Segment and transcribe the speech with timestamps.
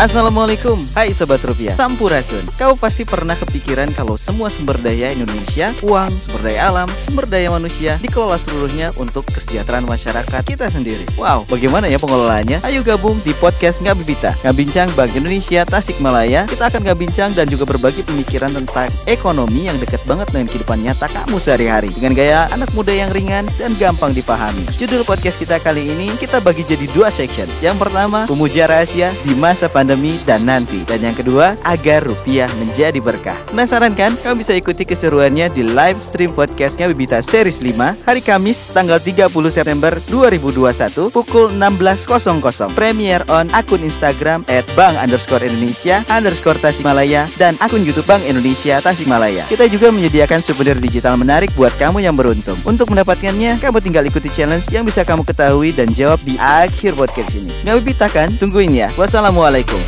[0.00, 1.76] Assalamualaikum, hai Sobat Rupiah.
[1.76, 7.28] Sampurasun Kau pasti pernah kepikiran kalau semua sumber daya Indonesia Uang, sumber daya alam, sumber
[7.28, 11.04] daya manusia Dikelola seluruhnya untuk kesejahteraan masyarakat kita sendiri.
[11.20, 12.64] Wow, bagaimana ya pengelolaannya?
[12.64, 18.00] Ayo gabung di podcast Ngabibita Ngabincang Bank Indonesia Tasikmalaya Kita akan ngabincang dan juga berbagi
[18.00, 21.92] pemikiran tentang ekonomi yang dekat banget dengan kehidupan nyata kamu sehari-hari.
[21.92, 24.64] Dengan gaya anak muda yang ringan dan gampang dipahami.
[24.80, 27.44] Judul podcast kita kali ini kita bagi jadi dua section.
[27.60, 30.86] Yang pertama, pemuja rahasia di masa pandemi pandemi dan nanti.
[30.86, 33.34] Dan yang kedua, agar rupiah menjadi berkah.
[33.50, 34.14] Penasaran kan?
[34.22, 39.34] Kamu bisa ikuti keseruannya di live stream podcastnya Bibita Series 5 hari Kamis tanggal 30
[39.50, 47.58] September 2021 pukul 16.00 Premier on akun Instagram at Bank underscore Indonesia underscore Tasikmalaya dan
[47.58, 49.42] akun Youtube Bank Indonesia Tasikmalaya.
[49.50, 52.54] Kita juga menyediakan souvenir digital menarik buat kamu yang beruntung.
[52.62, 57.34] Untuk mendapatkannya, kamu tinggal ikuti challenge yang bisa kamu ketahui dan jawab di akhir podcast
[57.34, 57.50] ini.
[57.66, 58.30] Nggak Bibita kan?
[58.38, 58.86] Tungguin ya.
[58.94, 59.79] Wassalamualaikum.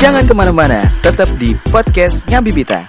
[0.00, 2.88] Jangan ke mana-mana, tetap di podcast Ngabibita.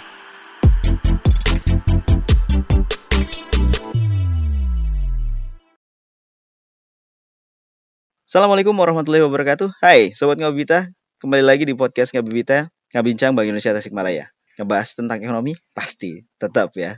[8.31, 9.75] Assalamualaikum warahmatullahi wabarakatuh.
[9.83, 10.87] Hai, Sobat Ngabibita.
[11.19, 14.31] Kembali lagi di podcast Ngabibita, Ngabincang Bank Indonesia Tasikmalaya.
[14.55, 15.51] Ngebahas tentang ekonomi?
[15.75, 16.95] Pasti, tetap ya.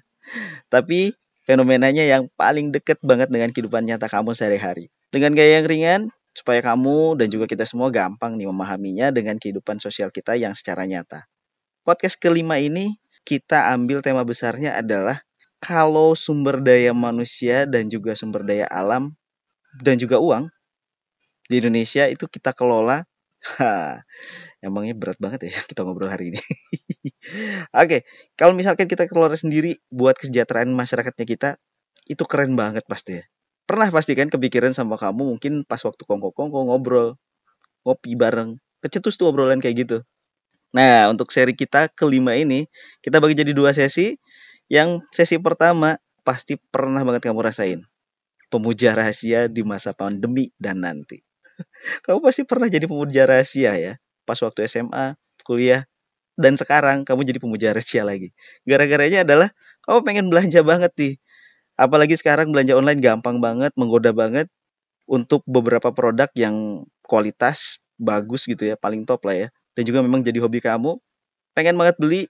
[0.70, 1.10] Tapi
[1.44, 4.92] fenomenanya yang paling deket banget dengan kehidupan nyata kamu sehari-hari.
[5.14, 6.02] Dengan gaya yang ringan,
[6.34, 10.90] supaya kamu dan juga kita semua gampang nih memahaminya dengan kehidupan sosial kita yang secara
[10.90, 11.30] nyata.
[11.86, 15.22] Podcast kelima ini kita ambil tema besarnya adalah
[15.62, 19.16] kalau sumber daya manusia dan juga sumber daya alam
[19.80, 20.50] dan juga uang
[21.48, 23.06] di Indonesia itu kita kelola.
[24.64, 26.40] emangnya berat banget ya kita ngobrol hari ini.
[27.84, 28.08] Oke,
[28.40, 31.50] kalau misalkan kita kelola sendiri buat kesejahteraan masyarakatnya kita,
[32.08, 33.24] itu keren banget pasti ya.
[33.68, 37.16] Pernah pasti kan kepikiran sama kamu mungkin pas waktu kongko-kongko ngobrol
[37.88, 39.98] ngopi bareng kecetus tuh obrolan kayak gitu.
[40.76, 42.68] Nah untuk seri kita kelima ini
[43.04, 44.16] kita bagi jadi dua sesi.
[44.72, 47.84] Yang sesi pertama pasti pernah banget kamu rasain.
[48.48, 51.20] Pemuja rahasia di masa pandemi dan nanti.
[52.06, 53.94] Kamu pasti pernah jadi pemuja rahasia ya
[54.28, 55.16] pas waktu SMA
[55.48, 55.86] kuliah
[56.40, 58.32] dan sekarang kamu jadi pemuja rahasia lagi.
[58.68, 59.50] Gara-garanya adalah
[59.88, 61.14] kamu pengen belanja banget nih.
[61.80, 64.48] Apalagi sekarang belanja online gampang banget, menggoda banget
[65.10, 69.50] untuk beberapa produk yang kualitas bagus gitu ya, paling top lah ya.
[69.78, 71.00] Dan juga memang jadi hobi kamu,
[71.58, 72.30] pengen banget beli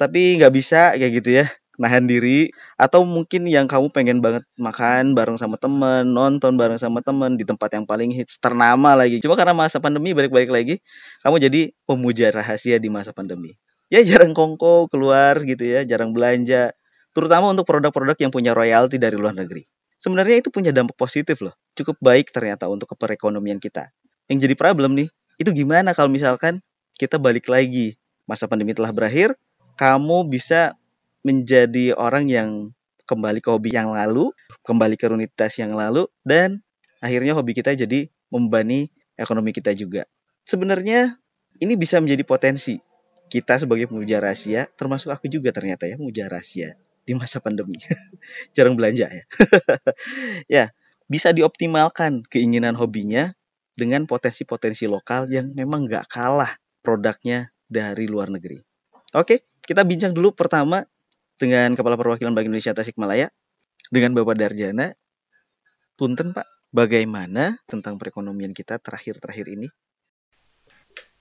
[0.00, 1.46] tapi nggak bisa kayak gitu ya
[1.80, 7.02] nahan diri atau mungkin yang kamu pengen banget makan bareng sama temen nonton bareng sama
[7.02, 9.18] temen di tempat yang paling hits ternama lagi.
[9.18, 10.74] Cuma karena masa pandemi balik-balik lagi
[11.26, 13.58] kamu jadi pemuja rahasia di masa pandemi.
[13.90, 16.74] Ya jarang kongko keluar gitu ya jarang belanja.
[17.14, 19.62] Terutama untuk produk-produk yang punya royalti dari luar negeri.
[20.02, 23.88] Sebenarnya itu punya dampak positif loh, cukup baik ternyata untuk perekonomian kita.
[24.28, 25.08] Yang jadi problem nih,
[25.40, 26.60] itu gimana kalau misalkan
[26.98, 27.96] kita balik lagi,
[28.28, 29.32] masa pandemi telah berakhir,
[29.80, 30.76] kamu bisa
[31.24, 32.76] menjadi orang yang
[33.08, 34.30] kembali ke hobi yang lalu,
[34.64, 36.60] kembali ke rutinitas yang lalu, dan
[37.00, 40.04] akhirnya hobi kita jadi membebani ekonomi kita juga.
[40.44, 41.16] Sebenarnya
[41.60, 42.76] ini bisa menjadi potensi
[43.32, 47.80] kita sebagai pemuja rahasia, termasuk aku juga ternyata ya pemuja rahasia di masa pandemi.
[48.56, 49.24] Jarang belanja ya.
[50.60, 50.64] ya,
[51.08, 53.32] bisa dioptimalkan keinginan hobinya
[53.74, 58.60] dengan potensi-potensi lokal yang memang nggak kalah produknya dari luar negeri.
[59.16, 60.84] Oke, kita bincang dulu pertama
[61.34, 63.28] dengan Kepala Perwakilan Bank Indonesia Tasikmalaya
[63.90, 64.94] dengan Bapak Darjana.
[65.94, 69.68] Punten Pak, bagaimana tentang perekonomian kita terakhir-terakhir ini?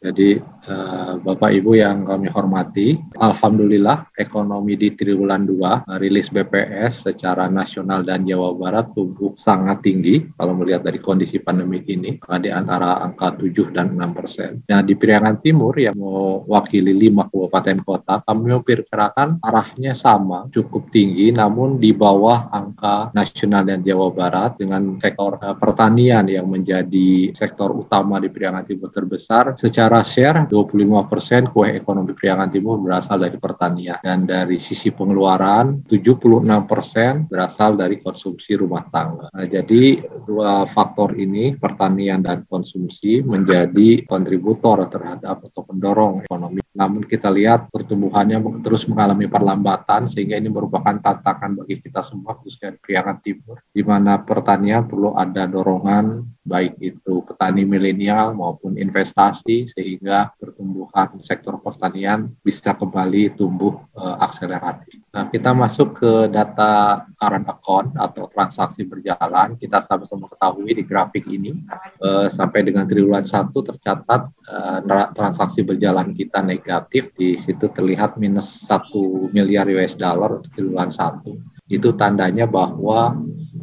[0.03, 0.35] Jadi
[0.67, 8.03] uh, Bapak Ibu yang kami hormati, Alhamdulillah ekonomi di triwulan 2 rilis BPS secara nasional
[8.03, 13.39] dan Jawa Barat tumbuh sangat tinggi kalau melihat dari kondisi pandemi ini di antara angka
[13.39, 14.51] 7 dan 6 persen.
[14.67, 21.31] Nah di Priangan Timur yang mewakili lima kabupaten kota, kami memperkirakan arahnya sama, cukup tinggi
[21.31, 27.71] namun di bawah angka nasional dan Jawa Barat dengan sektor uh, pertanian yang menjadi sektor
[27.71, 33.37] utama di Priangan Timur terbesar secara secara share 25% kue ekonomi Priangan Timur berasal dari
[33.37, 39.29] pertanian dan dari sisi pengeluaran 76% berasal dari konsumsi rumah tangga.
[39.29, 46.65] Nah, jadi dua faktor ini pertanian dan konsumsi menjadi kontributor terhadap atau pendorong ekonomi.
[46.73, 52.73] Namun kita lihat pertumbuhannya terus mengalami perlambatan sehingga ini merupakan tantangan bagi kita semua khususnya
[52.81, 60.35] Priangan Timur di mana pertanian perlu ada dorongan baik itu petani milenial maupun investasi sehingga
[60.35, 64.99] pertumbuhan sektor pertanian bisa kembali tumbuh uh, akseleratif.
[65.15, 69.55] Nah, kita masuk ke data current account atau transaksi berjalan.
[69.55, 71.55] Kita sama-sama ketahui di grafik ini
[72.03, 74.79] uh, sampai dengan triwulan 1 tercatat uh,
[75.15, 77.15] transaksi berjalan kita negatif.
[77.15, 81.71] Di situ terlihat minus 1 miliar US dollar triwulan 1.
[81.71, 83.15] Itu tandanya bahwa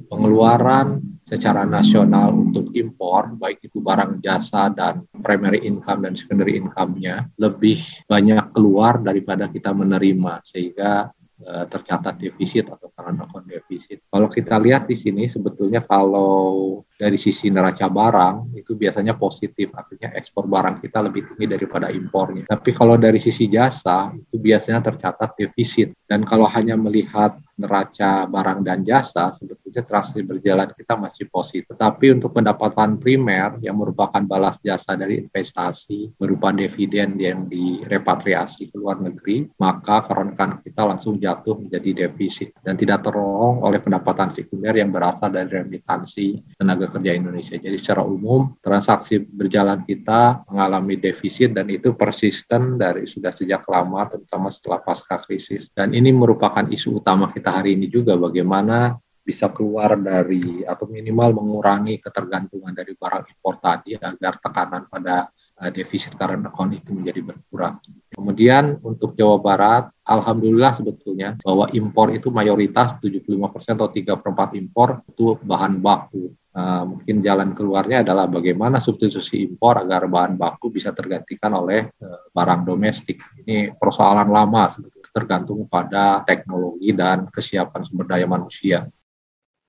[0.09, 7.31] pengeluaran secara nasional untuk impor, baik itu barang jasa dan primary income dan secondary income-nya,
[7.39, 7.79] lebih
[8.11, 11.07] banyak keluar daripada kita menerima, sehingga
[11.47, 14.03] uh, tercatat defisit atau current account defisit.
[14.11, 20.13] Kalau kita lihat di sini sebetulnya kalau dari sisi neraca barang itu biasanya positif, artinya
[20.13, 22.45] ekspor barang kita lebih tinggi daripada impornya.
[22.45, 25.97] Tapi kalau dari sisi jasa itu biasanya tercatat defisit.
[26.05, 31.71] Dan kalau hanya melihat neraca barang dan jasa, sebetulnya transaksi berjalan kita masih positif.
[31.71, 38.77] Tetapi untuk pendapatan primer yang merupakan balas jasa dari investasi berupa dividen yang direpatriasi ke
[38.81, 44.75] luar negeri, maka keronkan kita langsung jatuh menjadi defisit dan tidak terolong oleh pendapatan sekunder
[44.75, 47.57] yang berasal dari remitansi tenaga kerja Indonesia.
[47.57, 54.05] Jadi secara umum transaksi berjalan kita mengalami defisit dan itu persisten dari sudah sejak lama
[54.11, 55.71] terutama setelah pasca krisis.
[55.71, 61.37] Dan ini merupakan isu utama kita hari ini juga bagaimana bisa keluar dari atau minimal
[61.37, 67.23] mengurangi ketergantungan dari barang impor tadi agar tekanan pada uh, defisit current account itu menjadi
[67.23, 67.79] berkurang.
[68.11, 74.61] Kemudian untuk Jawa Barat, alhamdulillah sebetulnya bahwa impor itu mayoritas 75% atau 3 per 4
[74.61, 76.35] impor itu bahan baku.
[76.51, 82.27] Uh, mungkin jalan keluarnya adalah bagaimana substitusi impor agar bahan baku bisa tergantikan oleh uh,
[82.35, 83.23] barang domestik.
[83.47, 84.67] Ini persoalan lama
[85.15, 88.91] tergantung pada teknologi dan kesiapan sumber daya manusia.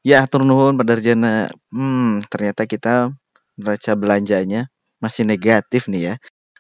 [0.02, 1.54] Ya, turun nuhun Darjana.
[1.70, 3.14] Hmm, ternyata kita
[3.54, 4.66] neraca belanjanya
[4.98, 6.16] masih negatif nih ya.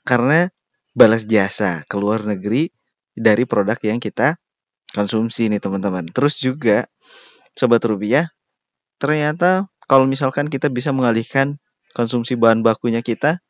[0.05, 0.53] Karena
[0.93, 2.69] balas jasa ke luar negeri
[3.17, 4.37] dari produk yang kita
[4.93, 6.05] konsumsi nih teman-teman.
[6.13, 6.85] Terus juga
[7.57, 8.29] sobat rupiah,
[9.01, 11.59] ternyata kalau misalkan kita bisa mengalihkan
[11.91, 13.43] konsumsi bahan bakunya kita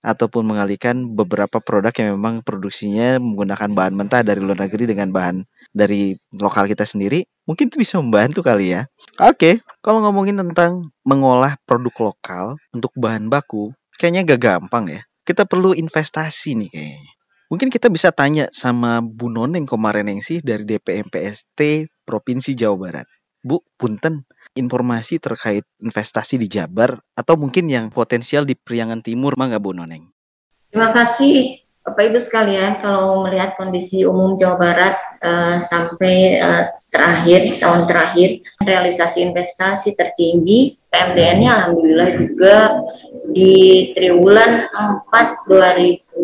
[0.00, 5.44] ataupun mengalihkan beberapa produk yang memang produksinya menggunakan bahan mentah dari luar negeri dengan bahan
[5.76, 8.88] dari lokal kita sendiri, mungkin itu bisa membantu kali ya.
[9.20, 15.00] Oke, kalau ngomongin tentang mengolah produk lokal untuk bahan baku, kayaknya gak gampang ya.
[15.28, 17.12] Kita perlu investasi nih kayaknya.
[17.52, 23.06] Mungkin kita bisa tanya sama Bu Noneng kemarin yang sih dari DPMPST Provinsi Jawa Barat.
[23.44, 29.52] Bu, punten, informasi terkait investasi di Jabar atau mungkin yang potensial di Priangan Timur, mah
[29.56, 30.08] Bu Noneng?
[30.72, 37.58] Terima kasih Bapak Ibu sekalian, kalau melihat kondisi umum Jawa Barat uh, sampai uh, terakhir
[37.58, 42.56] tahun terakhir realisasi investasi tertinggi PMDN-nya alhamdulillah juga
[43.34, 44.70] di triwulan
[45.10, 46.14] 4 2020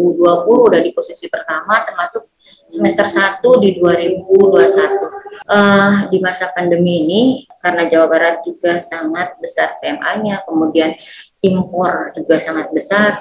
[0.47, 2.31] udah di posisi pertama termasuk
[2.71, 5.08] semester 1 di 2021.
[5.49, 7.23] Uh, eh, di masa pandemi ini
[7.57, 10.93] karena Jawa Barat juga sangat besar PMA-nya, kemudian
[11.41, 13.17] impor juga sangat besar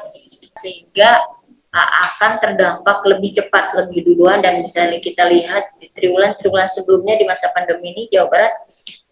[0.60, 1.24] sehingga
[1.72, 7.24] uh, akan terdampak lebih cepat, lebih duluan dan bisa kita lihat di triwulan-triwulan sebelumnya di
[7.24, 8.54] masa pandemi ini Jawa Barat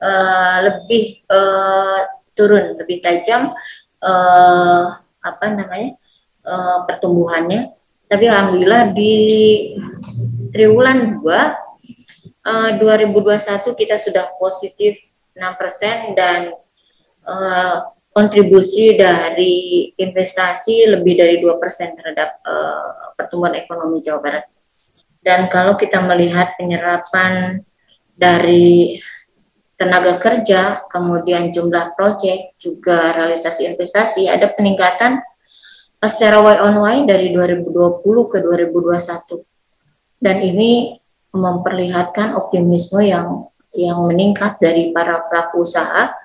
[0.03, 1.99] uh, lebih uh,
[2.35, 3.55] turun, lebih tajam
[4.03, 4.85] uh,
[5.23, 5.95] apa namanya
[6.43, 7.71] uh, pertumbuhannya.
[8.05, 9.13] Tapi alhamdulillah di
[10.53, 11.64] triwulan 2
[12.45, 14.95] uh, 2021 kita sudah positif
[15.35, 16.53] 6% dan
[17.25, 17.77] uh,
[18.15, 21.59] kontribusi dari investasi lebih dari 2%
[21.99, 24.45] terhadap uh, pertumbuhan ekonomi Jawa Barat.
[25.19, 27.59] Dan kalau kita melihat penyerapan
[28.15, 29.01] dari
[29.75, 35.19] tenaga kerja, kemudian jumlah proyek, juga realisasi investasi, ada peningkatan
[35.99, 39.43] secara Y on Y dari 2020 ke 2021.
[40.23, 40.95] Dan ini
[41.35, 46.15] memperlihatkan optimisme yang yang meningkat dari para pelaku usaha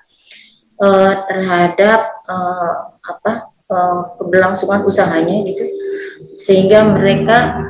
[0.79, 5.67] uh, terhadap uh, apa uh, keberlangsungan usahanya gitu.
[6.39, 7.67] Sehingga mereka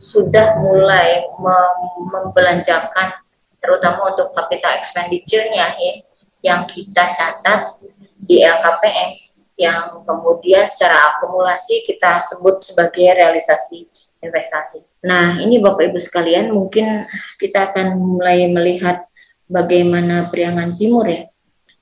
[0.00, 1.76] sudah mulai mem
[2.10, 3.20] membelanjakan
[3.60, 5.94] terutama untuk capital expenditure-nya ya
[6.40, 7.76] yang kita catat
[8.16, 13.89] di LKPM yang kemudian secara akumulasi kita sebut sebagai realisasi
[14.20, 15.04] investasi.
[15.04, 17.04] Nah, ini Bapak Ibu sekalian, mungkin
[17.40, 19.08] kita akan mulai melihat
[19.48, 21.26] bagaimana Priangan Timur ya.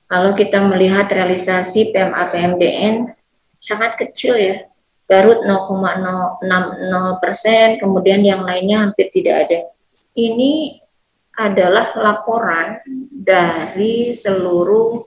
[0.09, 3.13] Kalau kita melihat realisasi PMA PMDN
[3.61, 4.55] sangat kecil ya.
[5.09, 6.45] Garut 0,060
[7.17, 9.59] persen, kemudian yang lainnya hampir tidak ada.
[10.13, 10.77] Ini
[11.33, 12.77] adalah laporan
[13.09, 15.01] dari seluruh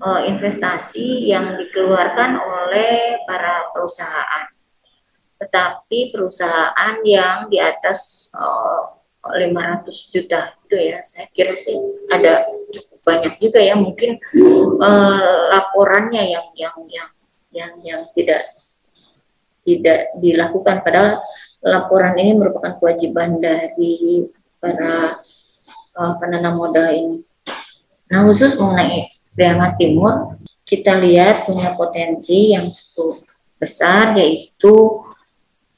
[0.00, 4.53] uh, investasi yang dikeluarkan oleh para perusahaan.
[5.38, 11.76] Tetapi perusahaan yang di atas uh, 500 juta itu ya, saya kira sih
[12.12, 14.20] ada cukup banyak juga ya mungkin
[14.80, 17.10] uh, laporannya yang yang yang
[17.54, 18.44] yang yang tidak
[19.64, 21.24] tidak dilakukan padahal
[21.64, 24.28] laporan ini merupakan kewajiban dari
[24.60, 25.16] para
[25.96, 27.24] uh, penanam modal ini.
[28.12, 33.24] Nah khusus mengenai Priangan Timur, kita lihat punya potensi yang cukup
[33.58, 35.03] besar yaitu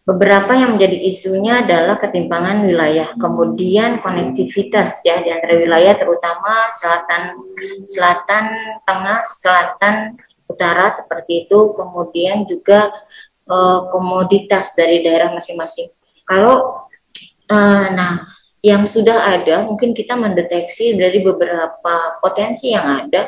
[0.06, 7.34] beberapa yang menjadi isunya adalah ketimpangan wilayah, kemudian konektivitas ya di antara wilayah terutama selatan,
[7.90, 8.44] selatan,
[8.86, 10.14] tengah, selatan,
[10.46, 12.94] utara seperti itu, kemudian juga
[13.50, 15.90] uh, komoditas dari daerah masing-masing.
[16.22, 16.86] Kalau
[17.50, 18.22] uh, nah
[18.62, 23.26] yang sudah ada mungkin kita mendeteksi dari beberapa potensi yang ada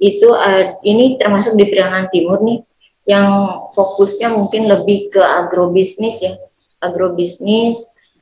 [0.00, 0.32] itu
[0.80, 2.60] ini termasuk di Priangan Timur nih
[3.08, 3.28] yang
[3.72, 6.34] fokusnya mungkin lebih ke agrobisnis ya.
[6.80, 7.80] Agrobisnis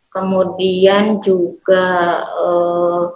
[0.09, 1.85] kemudian juga
[2.27, 3.15] uh,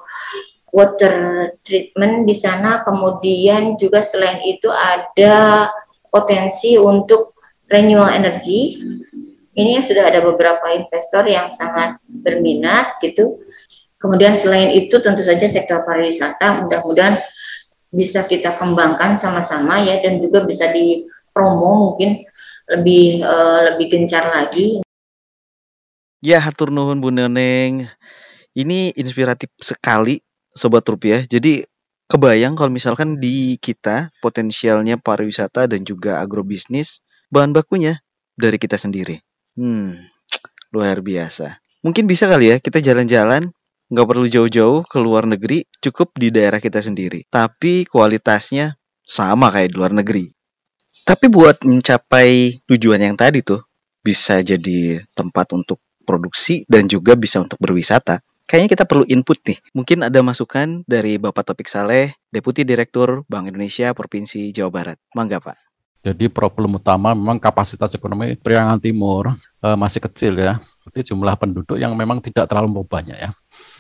[0.73, 1.14] water
[1.62, 2.83] treatment di sana.
[2.83, 5.69] Kemudian juga selain itu ada
[6.12, 7.37] potensi untuk
[7.71, 8.81] renewable energy.
[9.52, 13.40] Ini sudah ada beberapa investor yang sangat berminat gitu.
[14.00, 17.14] Kemudian selain itu tentu saja sektor pariwisata mudah-mudahan
[17.92, 20.73] bisa kita kembangkan sama-sama ya dan juga bisa
[21.33, 22.29] dipromo mungkin
[22.69, 24.85] lebih uh, lebih gencar lagi.
[26.21, 27.89] Ya, hatur nuhun Bu Neneng.
[28.53, 30.21] Ini inspiratif sekali
[30.53, 31.25] sobat rupiah.
[31.25, 31.65] Jadi
[32.07, 37.01] kebayang kalau misalkan di kita potensialnya pariwisata dan juga agrobisnis
[37.33, 38.05] bahan bakunya
[38.37, 39.25] dari kita sendiri.
[39.57, 39.97] Hmm,
[40.69, 41.59] luar biasa.
[41.81, 43.51] Mungkin bisa kali ya kita jalan-jalan
[43.89, 47.25] nggak perlu jauh-jauh ke luar negeri, cukup di daerah kita sendiri.
[47.27, 50.31] Tapi kualitasnya sama kayak di luar negeri.
[51.02, 53.62] Tapi buat mencapai tujuan yang tadi tuh,
[54.02, 58.23] bisa jadi tempat untuk produksi dan juga bisa untuk berwisata.
[58.47, 59.59] Kayaknya kita perlu input nih.
[59.73, 64.99] Mungkin ada masukan dari Bapak Topik Saleh, Deputi Direktur Bank Indonesia Provinsi Jawa Barat.
[65.14, 65.56] Mangga Pak.
[66.02, 70.59] Jadi problem utama memang kapasitas ekonomi Priangan Timur uh, masih kecil ya.
[70.90, 73.30] Jadi jumlah penduduk yang memang tidak terlalu banyak ya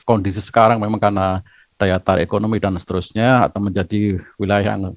[0.04, 1.40] kondisi sekarang memang karena
[1.78, 4.94] daya tarik ekonomi dan seterusnya atau menjadi wilayah yang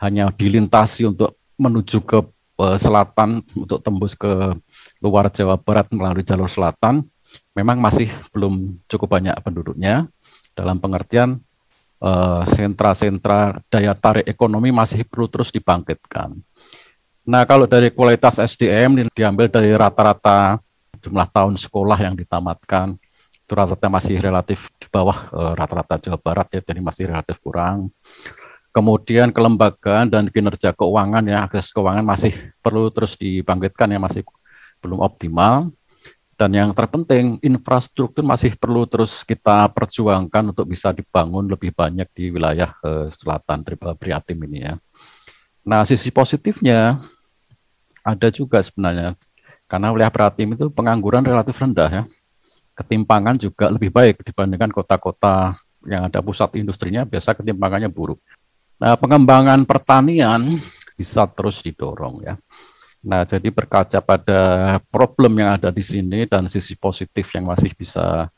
[0.00, 2.24] hanya dilintasi untuk menuju ke
[2.56, 4.56] uh, selatan untuk tembus ke
[5.04, 7.04] luar Jawa Barat melalui jalur selatan
[7.54, 10.08] memang masih belum cukup banyak penduduknya
[10.56, 11.38] dalam pengertian
[12.02, 16.34] uh, sentra-sentra daya tarik ekonomi masih perlu terus dibangkitkan.
[17.30, 20.58] Nah, kalau dari kualitas SDM diambil dari rata-rata
[20.98, 22.96] jumlah tahun sekolah yang ditamatkan,
[23.30, 27.36] itu rata-rata masih relatif di bawah eh, rata-rata uh, Jawa Barat ya, jadi masih relatif
[27.38, 27.92] kurang.
[28.70, 34.22] Kemudian kelembagaan dan kinerja keuangan ya, akses keuangan masih perlu terus dibangkitkan ya, masih
[34.78, 35.74] belum optimal.
[36.38, 42.32] Dan yang terpenting, infrastruktur masih perlu terus kita perjuangkan untuk bisa dibangun lebih banyak di
[42.32, 43.60] wilayah uh, selatan
[44.00, 44.74] Priatim ini ya.
[45.60, 46.96] Nah, sisi positifnya
[48.00, 49.20] ada juga sebenarnya,
[49.68, 52.04] karena wilayah Priatim itu pengangguran relatif rendah ya
[52.80, 58.16] ketimpangan juga lebih baik dibandingkan kota-kota yang ada pusat industrinya, biasa ketimpangannya buruk.
[58.80, 60.56] Nah, pengembangan pertanian
[60.96, 62.34] bisa terus didorong ya.
[63.04, 64.40] Nah, jadi berkaca pada
[64.88, 68.32] problem yang ada di sini dan sisi positif yang masih bisa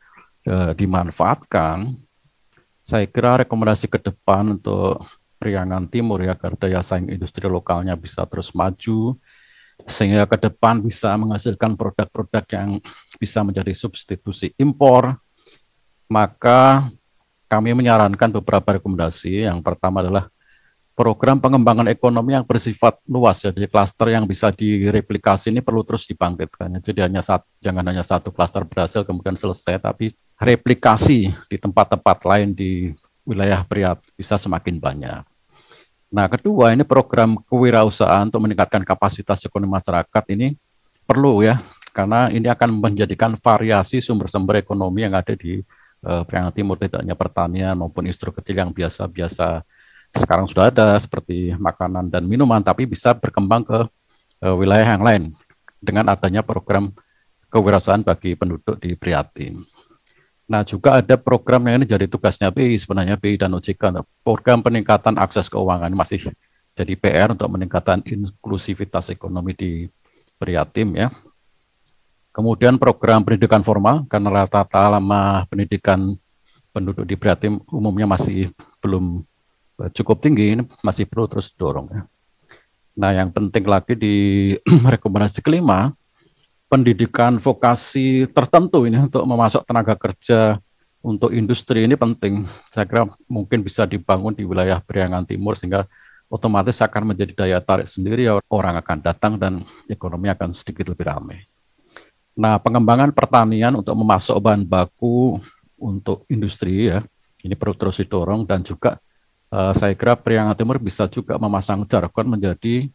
[0.47, 1.95] uh, dimanfaatkan,
[2.83, 5.03] saya kira rekomendasi ke depan untuk
[5.39, 9.19] Priangan Timur ya agar daya saing industri lokalnya bisa terus maju,
[9.87, 12.79] sehingga ke depan bisa menghasilkan produk-produk yang
[13.19, 15.19] bisa menjadi substitusi impor,
[16.07, 16.87] maka
[17.51, 19.45] kami menyarankan beberapa rekomendasi.
[19.45, 20.32] Yang pertama adalah
[20.93, 26.79] program pengembangan ekonomi yang bersifat luas, jadi klaster yang bisa direplikasi ini perlu terus dibangkitkan.
[26.85, 32.53] Jadi hanya satu, jangan hanya satu klaster berhasil kemudian selesai, tapi replikasi di tempat-tempat lain
[32.53, 32.93] di
[33.25, 35.23] wilayah Priat bisa semakin banyak.
[36.13, 40.61] Nah, kedua ini program kewirausahaan untuk meningkatkan kapasitas ekonomi masyarakat ini
[41.09, 41.65] perlu ya,
[41.97, 45.65] karena ini akan menjadikan variasi sumber-sumber ekonomi yang ada di
[46.05, 49.65] uh, Priangan Timur, tidak hanya pertanian maupun industri kecil yang biasa-biasa
[50.13, 53.79] sekarang sudah ada seperti makanan dan minuman, tapi bisa berkembang ke
[54.45, 55.23] uh, wilayah yang lain
[55.81, 56.93] dengan adanya program
[57.49, 59.61] kewirausahaan bagi penduduk di Priatin.
[60.49, 64.05] Nah, juga ada program yang ini jadi tugasnya BI sebenarnya BI dan OJK.
[64.21, 66.29] Program peningkatan akses keuangan masih
[66.77, 69.89] jadi PR untuk meningkatkan inklusivitas ekonomi di
[70.37, 71.09] Priatim ya.
[72.33, 76.17] Kemudian program pendidikan formal karena rata-rata lama pendidikan
[76.73, 79.21] penduduk di Priatim umumnya masih belum
[79.97, 82.03] cukup tinggi ini masih perlu terus dorong ya.
[82.93, 84.15] Nah, yang penting lagi di
[84.95, 85.97] rekomendasi kelima,
[86.69, 90.61] pendidikan vokasi tertentu ini untuk memasuk tenaga kerja
[91.01, 92.45] untuk industri ini penting.
[92.69, 95.89] Saya kira mungkin bisa dibangun di wilayah Priangan Timur sehingga
[96.33, 101.45] otomatis akan menjadi daya tarik sendiri orang akan datang dan ekonomi akan sedikit lebih ramai.
[102.33, 105.37] Nah, pengembangan pertanian untuk memasuk bahan baku
[105.77, 107.05] untuk industri ya,
[107.45, 108.97] ini perlu terus didorong dan juga
[109.53, 112.89] uh, saya kira Priangan Timur bisa juga memasang jargon menjadi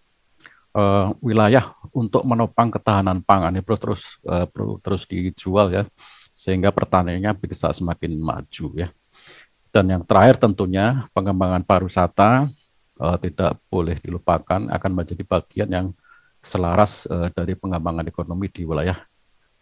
[0.74, 5.84] uh, wilayah untuk menopang ketahanan pangan ini perlu terus uh, perlu terus dijual ya
[6.34, 8.90] sehingga pertaniannya bisa semakin maju ya.
[9.74, 12.50] Dan yang terakhir tentunya pengembangan pariwisata
[12.98, 15.88] uh, tidak boleh dilupakan akan menjadi bagian yang
[16.42, 18.98] selaras uh, dari pengembangan ekonomi di wilayah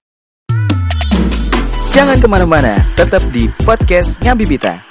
[1.95, 4.86] Jangan ke mana-mana, tetap di podcast Ngabibita.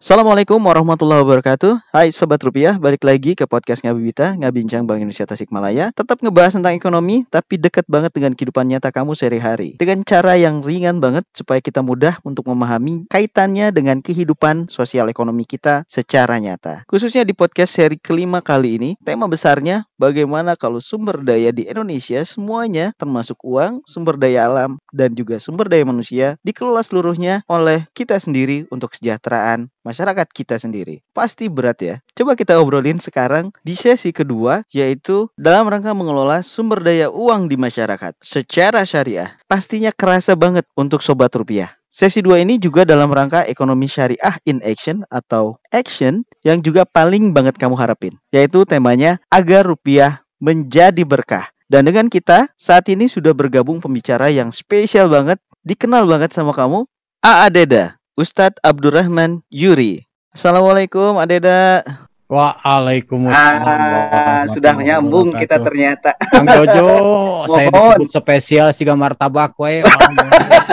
[0.00, 1.92] Assalamualaikum warahmatullahi wabarakatuh.
[1.92, 5.92] Hai Sobat Rupiah, balik lagi ke podcast Ngabibita, Ngabincang Bank Indonesia Tasikmalaya.
[5.92, 9.76] Tetap ngebahas tentang ekonomi, tapi deket banget dengan kehidupan nyata kamu sehari-hari.
[9.76, 15.44] Dengan cara yang ringan banget, supaya kita mudah untuk memahami kaitannya dengan kehidupan sosial ekonomi
[15.44, 16.88] kita secara nyata.
[16.88, 22.24] Khususnya di podcast seri kelima kali ini, tema besarnya bagaimana kalau sumber daya di Indonesia
[22.24, 28.16] semuanya, termasuk uang, sumber daya alam, dan juga sumber daya manusia, dikelola seluruhnya oleh kita
[28.16, 31.02] sendiri untuk kesejahteraan masyarakat kita sendiri.
[31.10, 31.94] Pasti berat ya.
[32.14, 37.58] Coba kita obrolin sekarang di sesi kedua yaitu dalam rangka mengelola sumber daya uang di
[37.58, 39.34] masyarakat secara syariah.
[39.50, 41.74] Pastinya kerasa banget untuk sobat rupiah.
[41.90, 47.34] Sesi 2 ini juga dalam rangka ekonomi syariah in action atau action yang juga paling
[47.34, 48.14] banget kamu harapin.
[48.30, 51.50] Yaitu temanya agar rupiah menjadi berkah.
[51.66, 56.86] Dan dengan kita saat ini sudah bergabung pembicara yang spesial banget, dikenal banget sama kamu,
[57.22, 57.99] A Deda.
[58.20, 60.04] Ustadz Abdurrahman Yuri.
[60.36, 61.80] Assalamualaikum Adeda.
[62.28, 63.64] Waalaikumsalam.
[63.64, 66.12] Ah, sudah nyambung kita ternyata.
[66.28, 66.84] Kang Jojo,
[67.56, 69.80] saya disebut spesial siga martabak we.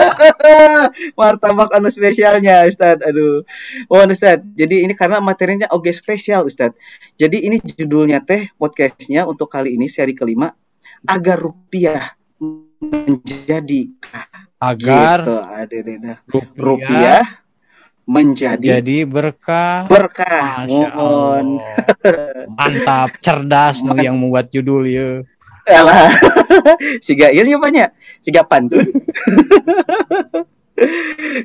[1.18, 3.00] martabak anu spesialnya Ustadz.
[3.00, 3.40] Aduh.
[3.88, 6.76] Oh Ustadz, jadi ini karena materinya oke spesial Ustadz.
[7.16, 10.52] Jadi ini judulnya teh podcastnya untuk kali ini seri kelima
[11.08, 12.12] agar rupiah
[12.84, 13.88] menjadi
[14.58, 15.36] agar gitu,
[16.26, 17.24] rupiah, rupiah
[18.08, 19.84] menjadi jadi berkah.
[19.86, 20.64] berkah.
[20.64, 21.60] Mohon.
[22.56, 25.22] Mantap cerdas nu yang membuat judul ya.
[25.68, 26.08] Alah.
[27.04, 27.88] Siga ieu ya banyak.
[28.24, 28.88] Siga pantun.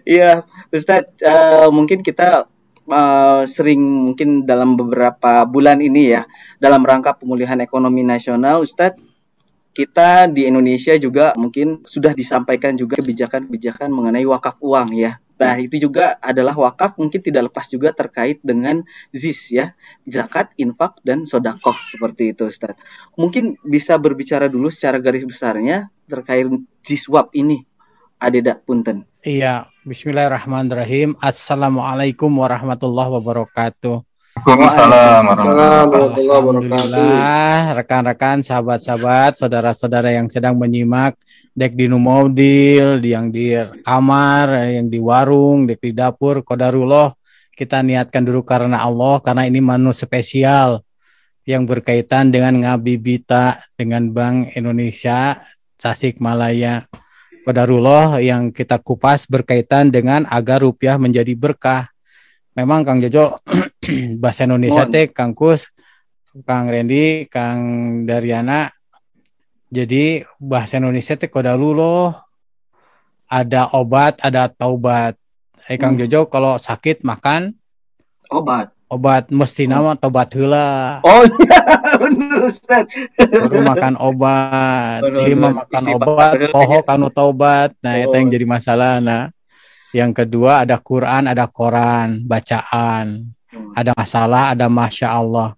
[0.06, 2.46] Iya, Ustadz, uh, mungkin kita
[2.86, 6.30] uh, sering mungkin dalam beberapa bulan ini ya,
[6.62, 9.02] dalam rangka pemulihan ekonomi nasional, Ustadz,
[9.74, 15.18] kita di Indonesia juga mungkin sudah disampaikan juga kebijakan-kebijakan mengenai wakaf uang ya.
[15.34, 19.66] Nah, itu juga adalah wakaf mungkin tidak lepas juga terkait dengan ZIS ya,
[20.08, 22.80] zakat, infak, dan sodakoh seperti itu Ustaz.
[23.20, 26.48] Mungkin bisa berbicara dulu secara garis besarnya terkait
[26.86, 27.66] ZISWAP ini.
[28.24, 29.04] Adeda Punten.
[29.20, 31.20] Iya, Bismillahirrahmanirrahim.
[31.20, 34.13] Assalamualaikum warahmatullahi wabarakatuh.
[34.34, 41.14] Waalaikumsalam Alhamdulillah, rekan-rekan, sahabat-sahabat, saudara-saudara yang sedang menyimak
[41.54, 43.54] dek di mobil, yang di
[43.86, 47.14] kamar, yang di warung, dek di dapur, kodarullah,
[47.54, 50.82] kita niatkan dulu karena Allah, karena ini manu spesial
[51.46, 55.46] yang berkaitan dengan ngabibita dengan Bank Indonesia
[55.78, 56.82] Tasik Malaya.
[57.46, 61.93] Kodarullah yang kita kupas berkaitan dengan agar rupiah menjadi berkah
[62.54, 63.42] memang Kang Jojo
[64.22, 65.70] bahasa Indonesia teh Kang Kus,
[66.46, 67.62] Kang Randy, Kang
[68.06, 68.70] Dariana.
[69.74, 72.14] Jadi bahasa Indonesia teh kodalu loh.
[73.30, 75.18] Ada obat, ada taubat.
[75.66, 76.06] Eh Kang hmm.
[76.06, 77.58] Jojo kalau sakit makan
[78.30, 78.70] obat.
[78.94, 81.02] Obat mesti nama tobat hula.
[81.02, 81.62] Oh iya,
[82.02, 82.86] bener Ustaz.
[83.18, 85.02] Baru makan obat.
[85.26, 87.74] Lima makan obat, poho kanu taubat.
[87.82, 88.02] Nah, oh.
[88.06, 89.02] itu yang jadi masalah.
[89.02, 89.34] Nah,
[89.94, 93.30] yang kedua ada Quran, ada Koran, bacaan.
[93.54, 93.72] Hmm.
[93.78, 95.54] Ada masalah, ada masya Allah.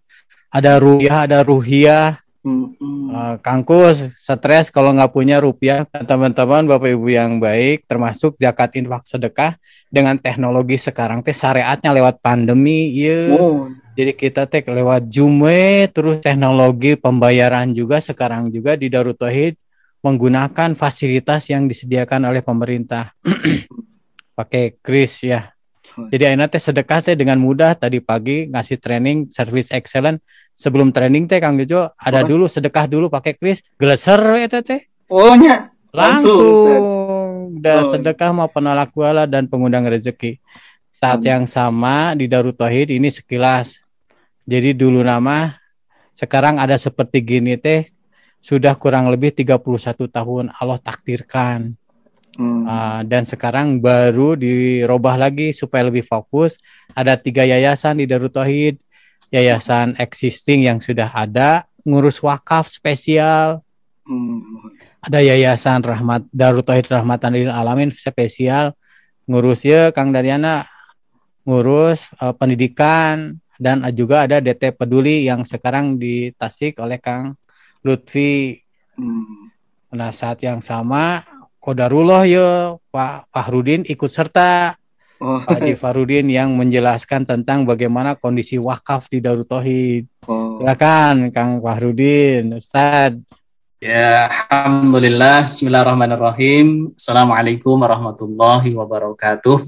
[0.51, 2.19] Ada rupiah, ada ruhiah.
[2.45, 2.77] Hmm.
[3.09, 5.87] Uh, kangkus, stres kalau nggak punya rupiah.
[5.87, 9.55] Teman-teman, bapak ibu yang baik, termasuk zakat infak sedekah
[9.87, 13.33] dengan teknologi sekarang teh syariatnya lewat pandemi, ya.
[13.39, 13.71] Oh.
[13.95, 19.55] Jadi kita teh lewat Jume, terus teknologi pembayaran juga sekarang juga di Darut Tauhid
[20.05, 23.15] menggunakan fasilitas yang disediakan oleh pemerintah.
[24.35, 25.55] pakai kris ya.
[25.95, 30.19] Jadi akhirnya teh sedekah teh dengan mudah tadi pagi ngasih training service excellent
[30.51, 32.27] sebelum training teh Kang Jojo ada oh.
[32.27, 34.83] dulu sedekah dulu pakai kris geleser eta teh.
[35.07, 35.71] Oh nya.
[35.95, 36.83] Langsung, langsung.
[37.63, 37.95] dan oh.
[37.95, 40.43] sedekah mau penolak bala dan pengundang rezeki.
[40.91, 41.31] Saat Amin.
[41.31, 43.79] yang sama di Darut Tauhid ini sekilas.
[44.43, 45.55] Jadi dulu nama
[46.11, 47.87] sekarang ada seperti gini teh
[48.43, 49.63] sudah kurang lebih 31
[50.11, 51.79] tahun Allah takdirkan
[52.35, 52.67] Hmm.
[52.67, 56.59] Uh, dan sekarang baru dirubah lagi supaya lebih fokus.
[56.91, 58.79] Ada tiga yayasan di Darut Tauhid,
[59.31, 63.63] yayasan existing yang sudah ada, ngurus wakaf spesial.
[64.03, 64.71] Hmm.
[64.99, 68.75] Ada yayasan Rahmat Darut Tauhid Rahmatan lil Alamin spesial
[69.25, 70.65] ngurus ya Kang Dariana
[71.45, 77.37] ngurus uh, pendidikan dan juga ada DT Peduli yang sekarang ditasik oleh Kang
[77.85, 78.59] Lutfi.
[78.97, 79.49] Hmm.
[79.95, 81.23] Nah saat yang sama
[81.65, 84.77] Kodarullah ya Pak Fahrudin ikut serta
[85.17, 85.41] oh.
[85.41, 90.05] Pak Haji Fahrudin yang menjelaskan tentang bagaimana kondisi wakaf di Darut Tauhid.
[90.29, 90.61] Oh.
[90.61, 93.17] Silakan Kang Fahrudin, Ustaz.
[93.81, 95.49] Ya, alhamdulillah.
[95.49, 96.93] Bismillahirrahmanirrahim.
[96.93, 99.65] Assalamualaikum warahmatullahi wabarakatuh.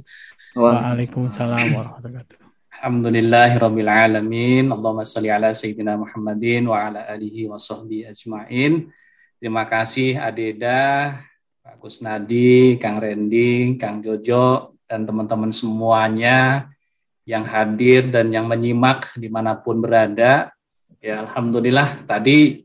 [0.53, 2.45] Waalaikumsalam warahmatullahi wabarakatuh.
[2.77, 4.69] Alhamdulillahirabbil alamin.
[4.69, 8.93] Allahumma shalli ala sayyidina Muhammadin wa ala alihi wa sahbihi ajmain.
[9.41, 11.17] Terima kasih Adeda,
[11.67, 16.71] Pak Kusnadi, Kang Rendi, Kang Jojo dan teman-teman semuanya
[17.27, 20.47] yang hadir dan yang menyimak di mana pun berada.
[21.03, 22.63] Ya Alhamdulillah tadi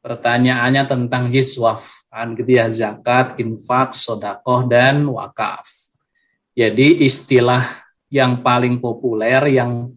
[0.00, 2.08] pertanyaannya tentang jiswaf,
[2.48, 5.68] ya, zakat, infak, sodakoh, dan wakaf.
[6.56, 7.60] Jadi istilah
[8.08, 9.92] yang paling populer, yang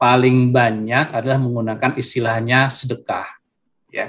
[0.00, 3.28] paling banyak adalah menggunakan istilahnya sedekah.
[3.92, 4.08] Ya.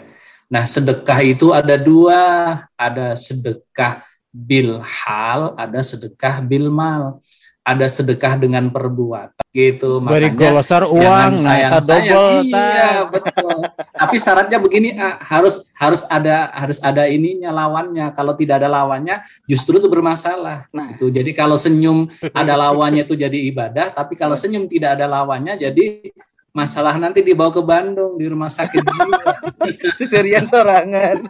[0.53, 2.21] Nah, sedekah itu ada dua,
[2.77, 7.17] ada sedekah bil hal, ada sedekah bil mal.
[7.63, 10.03] Ada sedekah dengan perbuatan gitu.
[10.03, 13.55] Beri makanya besar uang sayang sayang iya betul.
[13.95, 14.91] Tapi syaratnya begini
[15.23, 18.11] harus harus ada harus ada ininya lawannya.
[18.19, 20.67] Kalau tidak ada lawannya justru itu bermasalah.
[20.75, 21.07] Nah itu.
[21.07, 26.11] Jadi kalau senyum ada lawannya itu jadi ibadah tapi kalau senyum tidak ada lawannya jadi
[26.53, 29.33] masalah nanti dibawa ke Bandung di rumah sakit jiwa.
[29.97, 31.25] Seserian sorangan.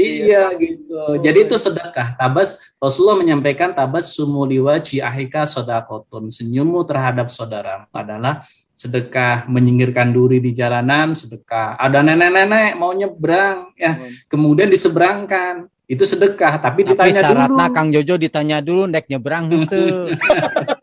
[0.00, 1.20] iya gitu.
[1.20, 2.16] Jadi itu sedekah.
[2.16, 6.32] Tabas Rasulullah menyampaikan tabas sumuliwa ahika sodakotun.
[6.32, 8.40] Senyummu terhadap saudara adalah
[8.72, 11.76] sedekah menyingkirkan duri di jalanan, sedekah.
[11.76, 14.00] Ada nenek-nenek mau nyebrang ya,
[14.32, 15.68] kemudian diseberangkan.
[15.84, 17.76] Itu sedekah, tapi, tapi ditanya syaratnya dulu.
[17.76, 20.08] Kang Jojo ditanya dulu nek nyebrang itu.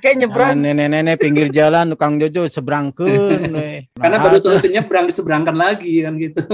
[0.00, 0.56] Kayak nyebrang.
[0.58, 3.06] Nenek-nenek pinggir jalan tukang Jojo seberang ke.
[4.00, 6.44] Karena baru selesai nyebrang diseberangkan lagi kan gitu.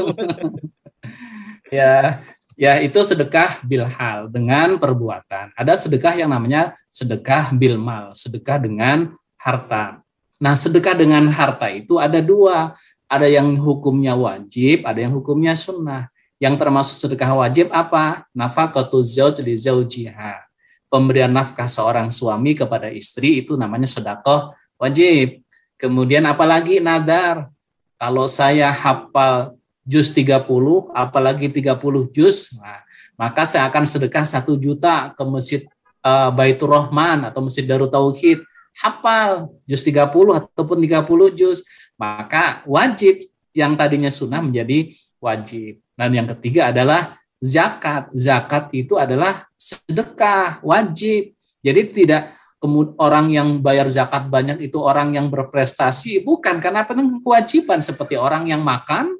[1.76, 2.22] ya,
[2.54, 5.54] ya itu sedekah bilhal dengan perbuatan.
[5.54, 10.00] Ada sedekah yang namanya sedekah bilmal, sedekah dengan harta.
[10.36, 12.76] Nah, sedekah dengan harta itu ada dua.
[13.06, 16.10] Ada yang hukumnya wajib, ada yang hukumnya sunnah.
[16.42, 18.26] Yang termasuk sedekah wajib apa?
[18.34, 20.45] Nafaqatu zauj li zaujiha
[20.86, 25.42] pemberian nafkah seorang suami kepada istri itu namanya sedekah wajib.
[25.76, 27.50] Kemudian apalagi nadar.
[27.96, 30.44] Kalau saya hafal juz 30,
[30.92, 32.84] apalagi 30 juz, nah,
[33.16, 35.64] maka saya akan sedekah satu juta ke masjid
[36.04, 38.44] uh, Baitur Rahman atau masjid Darut Tauhid.
[38.76, 41.64] Hafal juz 30 ataupun 30 juz,
[41.96, 43.24] maka wajib
[43.56, 45.80] yang tadinya sunnah menjadi wajib.
[45.96, 48.10] Dan yang ketiga adalah zakat.
[48.16, 51.36] Zakat itu adalah sedekah, wajib.
[51.60, 57.20] Jadi tidak kemudian orang yang bayar zakat banyak itu orang yang berprestasi, bukan karena penuh
[57.20, 59.12] kewajiban seperti orang yang makan,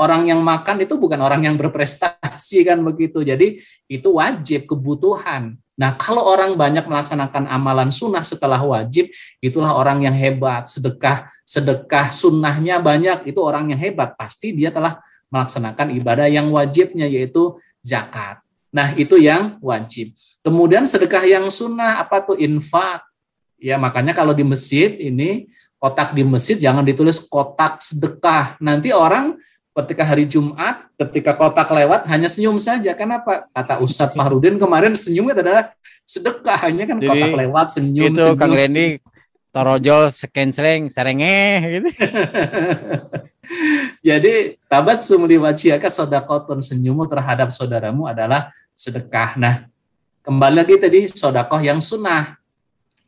[0.00, 3.20] orang yang makan itu bukan orang yang berprestasi kan begitu.
[3.22, 5.54] Jadi itu wajib kebutuhan.
[5.80, 9.08] Nah, kalau orang banyak melaksanakan amalan sunnah setelah wajib,
[9.40, 10.68] itulah orang yang hebat.
[10.68, 14.12] Sedekah, sedekah sunnahnya banyak, itu orang yang hebat.
[14.12, 15.00] Pasti dia telah
[15.30, 18.42] melaksanakan ibadah yang wajibnya, yaitu zakat.
[18.70, 20.14] Nah, itu yang wajib.
[20.42, 23.02] Kemudian sedekah yang sunnah apa tuh infak.
[23.58, 28.54] Ya, makanya kalau di masjid ini kotak di masjid jangan ditulis kotak sedekah.
[28.62, 29.38] Nanti orang
[29.74, 32.94] ketika hari Jumat, ketika kotak lewat hanya senyum saja.
[32.94, 33.50] Kenapa?
[33.50, 35.64] Kata Ustadz Fahrudin kemarin senyumnya adalah
[36.06, 38.06] sedekah hanya kan Jadi, kotak lewat senyum.
[38.14, 38.86] Itu senyum, Kang Randy
[39.50, 41.88] torojol sering serengeh gitu.
[44.00, 49.36] Jadi tabassum li wajhika sedekahun senyummu terhadap saudaramu adalah sedekah.
[49.36, 49.54] Nah,
[50.22, 52.38] kembali lagi tadi sodakoh yang sunnah,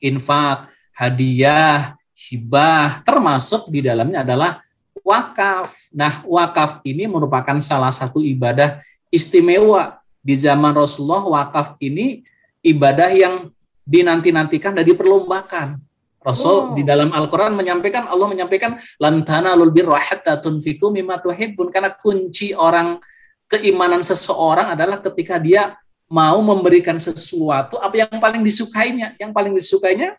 [0.02, 4.60] infak, hadiah, hibah, termasuk di dalamnya adalah
[5.00, 5.90] wakaf.
[5.94, 11.22] Nah, wakaf ini merupakan salah satu ibadah istimewa di zaman Rasulullah.
[11.22, 12.22] Wakaf ini
[12.62, 13.50] ibadah yang
[13.82, 15.78] dinanti-nantikan dan diperlombakan.
[16.22, 16.62] Rasul oh.
[16.78, 21.68] di dalam Al-Quran menyampaikan, Allah menyampaikan, lantana lul birra hatta tunfiku mimma tuhibbun.
[21.74, 23.02] Karena kunci orang
[23.50, 25.74] keimanan seseorang adalah ketika dia
[26.06, 29.18] mau memberikan sesuatu apa yang paling disukainya.
[29.18, 30.14] Yang paling disukainya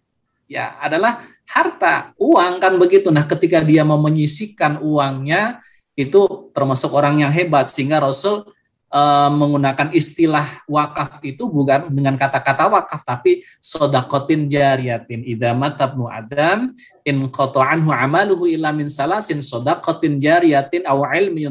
[0.52, 3.08] ya adalah harta, uang kan begitu.
[3.10, 5.64] Nah, ketika dia mau menyisikan uangnya
[5.94, 8.50] itu termasuk orang yang hebat sehingga Rasul
[8.94, 16.72] uh, menggunakan istilah wakaf itu bukan dengan kata-kata wakaf tapi sodakotin jariyatin idamat tabnu adam
[17.04, 21.50] in anhu amaluhu illa min salasin sodakotin jariyatin aw ilmi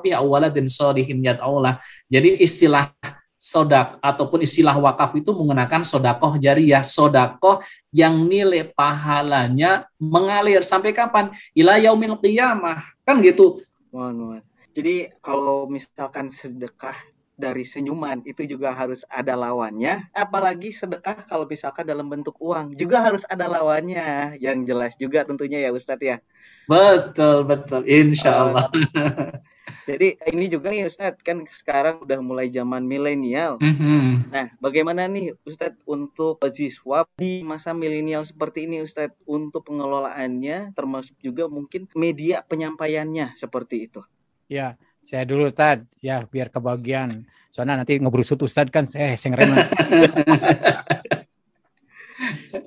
[0.00, 2.94] bi awaladin salihin yad'aulah jadi istilah
[3.36, 7.60] sodak ataupun istilah wakaf itu menggunakan sodakoh jariah, sodakoh
[7.92, 11.28] yang nilai pahalanya mengalir sampai kapan?
[11.52, 12.80] Ila yaumil qiyamah.
[13.04, 13.60] Kan gitu.
[14.76, 16.92] Jadi kalau misalkan sedekah
[17.32, 20.12] dari senyuman itu juga harus ada lawannya.
[20.12, 24.36] Apalagi sedekah kalau misalkan dalam bentuk uang juga harus ada lawannya.
[24.36, 26.16] Yang jelas juga tentunya ya Ustadz ya.
[26.68, 28.68] Betul betul, Insya Allah.
[29.88, 33.56] Jadi ini juga nih Ustadz kan sekarang udah mulai zaman milenial.
[33.62, 34.34] Mhm.
[34.34, 41.14] Nah, bagaimana nih Ustadz untuk siswa di masa milenial seperti ini Ustadz untuk pengelolaannya termasuk
[41.22, 44.02] juga mungkin media penyampaiannya seperti itu.
[44.46, 47.26] Ya, saya dulu Ustad, ya biar kebagian.
[47.50, 49.58] Soalnya nanti ngebrusut Ustad kan saya sing rema.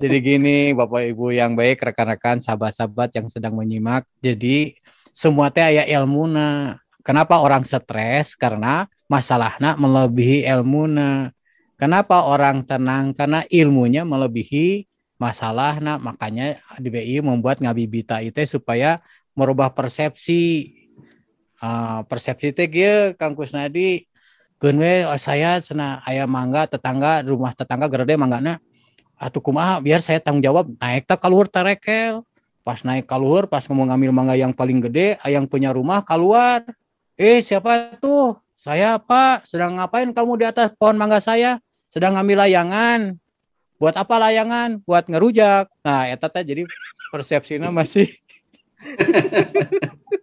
[0.00, 4.08] Jadi gini, Bapak Ibu yang baik, rekan-rekan, sahabat-sahabat yang sedang menyimak.
[4.22, 4.76] Jadi
[5.12, 6.80] semua teh aya ilmuna.
[7.04, 8.36] Kenapa orang stres?
[8.36, 11.34] Karena masalahnya melebihi ilmuna.
[11.76, 13.12] Kenapa orang tenang?
[13.12, 14.86] Karena ilmunya melebihi
[15.20, 15.98] masalahnya.
[16.00, 19.02] Makanya DBI membuat ngabibita itu supaya
[19.36, 20.72] merubah persepsi.
[21.60, 22.66] Ah, persepsi teh
[23.20, 24.08] Kang Kusnadi.
[24.60, 28.60] We saya cenah aya mangga tetangga rumah tetangga gede manggana.
[29.20, 32.24] Atuh kumaha biar saya tanggung jawab naik tak keluar tarekel
[32.64, 36.64] pas naik keluar pas mau ngambil mangga yang paling gede yang punya rumah keluar
[37.16, 38.36] eh siapa tuh?
[38.56, 39.48] Saya pak.
[39.48, 41.60] Sedang ngapain kamu di atas pohon mangga saya?
[41.88, 43.16] Sedang ngambil layangan.
[43.80, 44.80] Buat apa layangan?
[44.84, 45.72] Buat ngerujak.
[45.84, 46.62] Nah eta teh jadi
[47.12, 48.12] persepsinya masih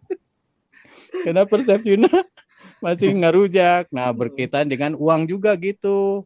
[1.23, 2.11] karena persepsinya
[2.85, 3.89] masih ngerujak.
[3.89, 6.25] Nah berkaitan dengan uang juga gitu.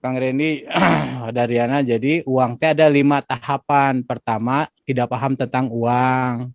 [0.00, 0.64] Kang Randy
[1.36, 4.00] Dariana jadi uang teh ada lima tahapan.
[4.00, 6.50] Pertama tidak paham tentang uang.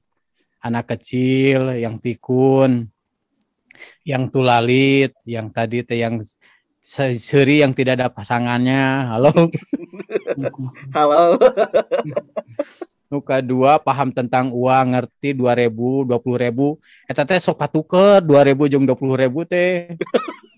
[0.66, 2.90] Anak kecil yang pikun
[4.08, 6.22] yang tulalit yang tadi teh yang
[6.82, 9.10] se- seri yang tidak ada pasangannya.
[9.14, 9.32] Halo.
[10.96, 11.38] Halo.
[13.06, 16.68] Nuka dua paham tentang uang ngerti dua ribu dua puluh ribu.
[17.06, 19.94] Eta teh sok patuker dua ribu jeung dua puluh ribu teh.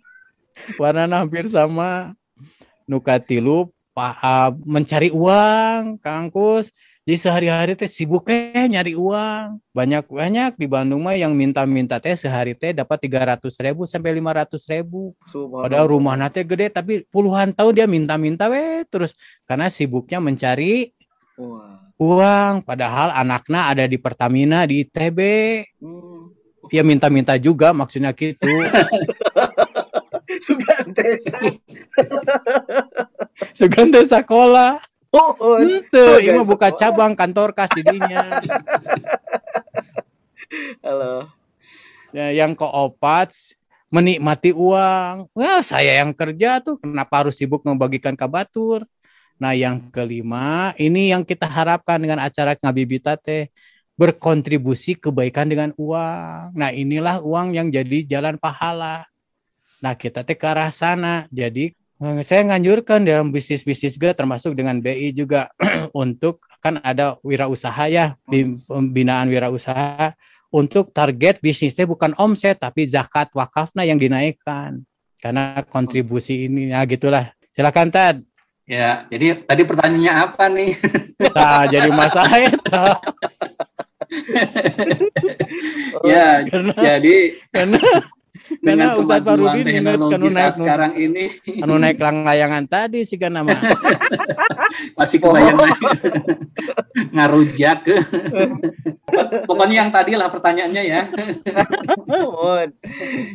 [0.79, 2.15] Warna hampir sama.
[2.87, 6.71] Nuka tilu paham mencari uang kangkus.
[7.07, 9.63] Jadi sehari-hari teh sibuk teh nyari uang.
[9.71, 14.11] Banyak banyak di Bandung mah yang minta-minta teh sehari teh dapat tiga ratus ribu sampai
[14.11, 15.15] lima ratus ribu.
[15.31, 19.15] Padahal rumah nate gede tapi puluhan tahun dia minta-minta we terus.
[19.47, 20.91] Karena sibuknya mencari
[21.39, 21.86] Wah.
[21.97, 25.19] Uang padahal anaknya ada di Pertamina di ITB
[25.81, 26.29] Hmm.
[26.69, 28.45] ya minta-minta juga maksudnya gitu
[30.37, 31.17] Sugante.
[33.57, 34.77] sugante sekolah
[35.15, 35.57] Oh, oh.
[35.63, 38.27] itu ini buka cabang kantor kas didinya
[40.83, 41.31] Halo.
[42.11, 43.31] ya, yang keopat
[43.87, 48.83] menikmati uang wah saya yang kerja tuh kenapa harus sibuk membagikan kabatur
[49.37, 53.49] nah yang kelima ini yang kita harapkan dengan acara ngabibita teh
[53.97, 56.53] berkontribusi kebaikan dengan uang.
[56.53, 59.09] Nah inilah uang yang jadi jalan pahala.
[59.81, 61.25] Nah kita teh ke arah sana.
[61.33, 65.49] Jadi eh, saya nganjurkan dalam bisnis-bisnis juga termasuk dengan BI juga
[65.97, 70.13] untuk kan ada wirausaha ya di pembinaan wirausaha
[70.53, 74.85] untuk target bisnisnya bukan omset tapi zakat wakafnya yang dinaikkan.
[75.17, 77.33] Karena kontribusi ini ya gitulah.
[77.57, 78.21] Silakan Tad
[78.67, 80.75] Ya, jadi tadi pertanyaannya apa nih?
[81.31, 82.83] nah, jadi masalah itu
[86.03, 87.15] ya, karena jadi
[87.47, 87.79] karena
[88.59, 91.25] dengan karena kemajuan Farudin ingat teknologi naik sekarang ini
[91.63, 93.51] anu naik layangan tadi sih kan nama
[94.99, 95.57] masih kebayang
[97.15, 97.87] ngarujak.
[99.47, 101.01] Pokoknya yang tadi lah pertanyaannya ya.
[102.07, 102.75] Mohon.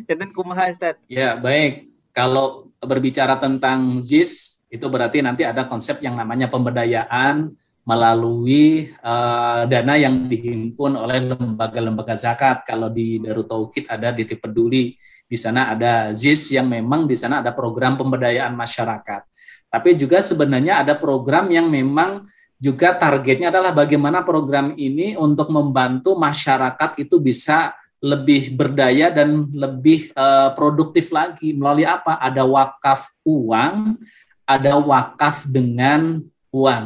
[0.07, 0.99] Janten kumaha Ustaz.
[1.09, 1.89] Ya, baik.
[2.13, 7.53] Kalau berbicara tentang ZIS, itu berarti nanti ada konsep yang namanya pemberdayaan
[7.85, 12.65] melalui eh, dana yang dihimpun oleh lembaga-lembaga zakat.
[12.65, 14.97] Kalau di Darut Tauhid ada di peduli,
[15.29, 19.29] di sana ada ZIS yang memang di sana ada program pemberdayaan masyarakat.
[19.69, 22.25] Tapi juga sebenarnya ada program yang memang
[22.57, 30.15] juga targetnya adalah bagaimana program ini untuk membantu masyarakat itu bisa lebih berdaya dan lebih
[30.15, 32.23] eh, produktif lagi melalui apa?
[32.23, 33.99] Ada wakaf uang,
[34.47, 36.21] ada wakaf dengan
[36.53, 36.85] uang.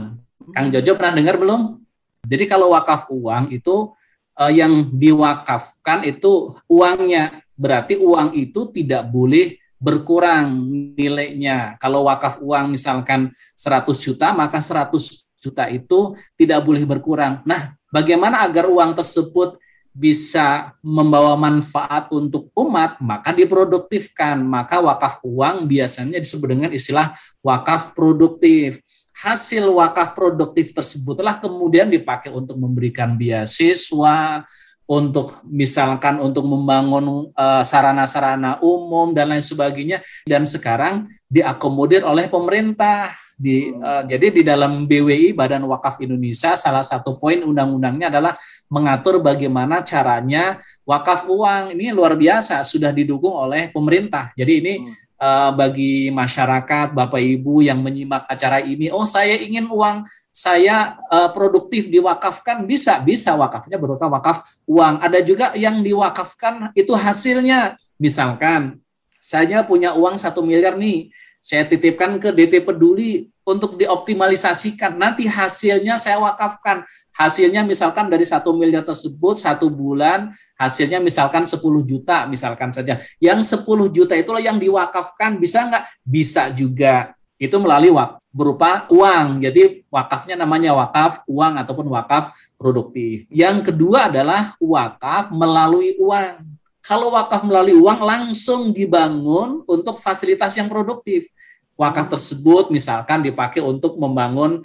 [0.54, 1.80] Kang Jojo pernah dengar belum?
[2.26, 3.94] Jadi kalau wakaf uang itu
[4.38, 10.66] eh, yang diwakafkan itu uangnya, berarti uang itu tidak boleh berkurang
[10.96, 11.76] nilainya.
[11.78, 14.90] Kalau wakaf uang misalkan 100 juta, maka 100
[15.36, 17.44] juta itu tidak boleh berkurang.
[17.44, 19.60] Nah, bagaimana agar uang tersebut
[19.96, 24.36] bisa membawa manfaat untuk umat, maka diproduktifkan.
[24.44, 28.84] Maka wakaf uang biasanya disebut dengan istilah wakaf produktif.
[29.16, 34.44] Hasil wakaf produktif tersebutlah kemudian dipakai untuk memberikan beasiswa,
[34.86, 43.10] untuk misalkan untuk membangun eh, sarana-sarana umum dan lain sebagainya dan sekarang diakomodir oleh pemerintah
[43.34, 49.22] di eh, jadi di dalam BWI Badan Wakaf Indonesia salah satu poin undang-undangnya adalah mengatur
[49.22, 54.34] bagaimana caranya wakaf uang ini luar biasa sudah didukung oleh pemerintah.
[54.34, 54.74] Jadi ini
[55.22, 61.32] uh, bagi masyarakat, Bapak Ibu yang menyimak acara ini, oh saya ingin uang saya uh,
[61.32, 65.00] produktif diwakafkan bisa bisa wakafnya berupa wakaf uang.
[65.00, 68.76] Ada juga yang diwakafkan itu hasilnya misalkan
[69.22, 71.08] saya punya uang satu miliar nih
[71.46, 74.98] saya titipkan ke DT Peduli untuk dioptimalisasikan.
[74.98, 76.82] Nanti hasilnya saya wakafkan.
[77.16, 81.56] Hasilnya misalkan dari satu miliar tersebut satu bulan hasilnya misalkan 10
[81.88, 83.00] juta misalkan saja.
[83.16, 85.84] Yang 10 juta itulah yang diwakafkan bisa nggak?
[86.04, 87.16] Bisa juga.
[87.40, 89.40] Itu melalui wak berupa uang.
[89.40, 93.24] Jadi wakafnya namanya wakaf uang ataupun wakaf produktif.
[93.32, 96.56] Yang kedua adalah wakaf melalui uang
[96.86, 101.26] kalau wakaf melalui uang langsung dibangun untuk fasilitas yang produktif.
[101.74, 104.62] Wakaf tersebut misalkan dipakai untuk membangun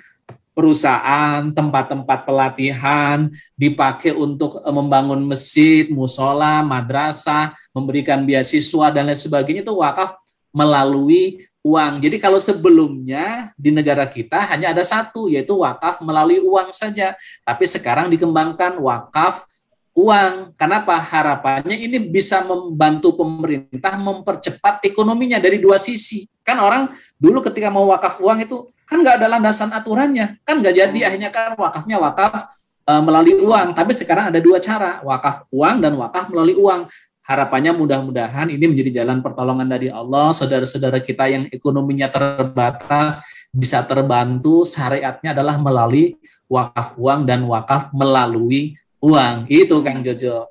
[0.51, 9.63] perusahaan, tempat-tempat pelatihan, dipakai untuk eh, membangun masjid, musola, madrasah, memberikan beasiswa dan lain sebagainya
[9.63, 10.15] itu wakaf
[10.51, 12.01] melalui uang.
[12.01, 17.63] Jadi kalau sebelumnya di negara kita hanya ada satu yaitu wakaf melalui uang saja, tapi
[17.69, 19.45] sekarang dikembangkan wakaf
[19.95, 20.55] uang.
[20.55, 20.95] Kenapa?
[20.99, 26.27] Harapannya ini bisa membantu pemerintah mempercepat ekonominya dari dua sisi.
[26.41, 30.75] Kan orang dulu ketika mau wakaf uang itu kan nggak ada landasan aturannya, kan nggak
[30.75, 31.07] jadi hmm.
[31.07, 32.51] akhirnya kan wakafnya wakaf
[32.83, 33.71] e, melalui uang.
[33.71, 36.91] Tapi sekarang ada dua cara, wakaf uang dan wakaf melalui uang.
[37.21, 43.23] Harapannya mudah-mudahan ini menjadi jalan pertolongan dari Allah, saudara-saudara kita yang ekonominya terbatas
[43.53, 44.67] bisa terbantu.
[44.67, 46.17] Syariatnya adalah melalui
[46.51, 49.49] wakaf uang dan wakaf melalui uang.
[49.49, 50.47] Itu Kang Jojo.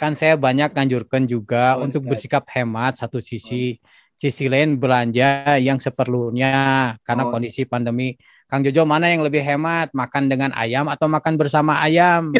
[0.00, 3.76] Kan saya banyak kanjurkan juga oh, untuk bersikap hemat satu sisi.
[3.76, 4.08] Oh.
[4.20, 7.32] Sisi lain belanja yang seperlunya karena oh.
[7.32, 8.16] kondisi pandemi.
[8.48, 9.92] Kang Jojo mana yang lebih hemat?
[9.96, 12.32] Makan dengan ayam atau makan bersama ayam?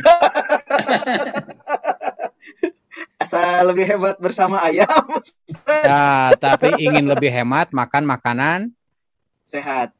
[3.20, 5.20] Asal lebih hemat bersama ayam.
[5.84, 8.72] ya, tapi ingin lebih hemat makan makanan
[9.44, 9.92] sehat.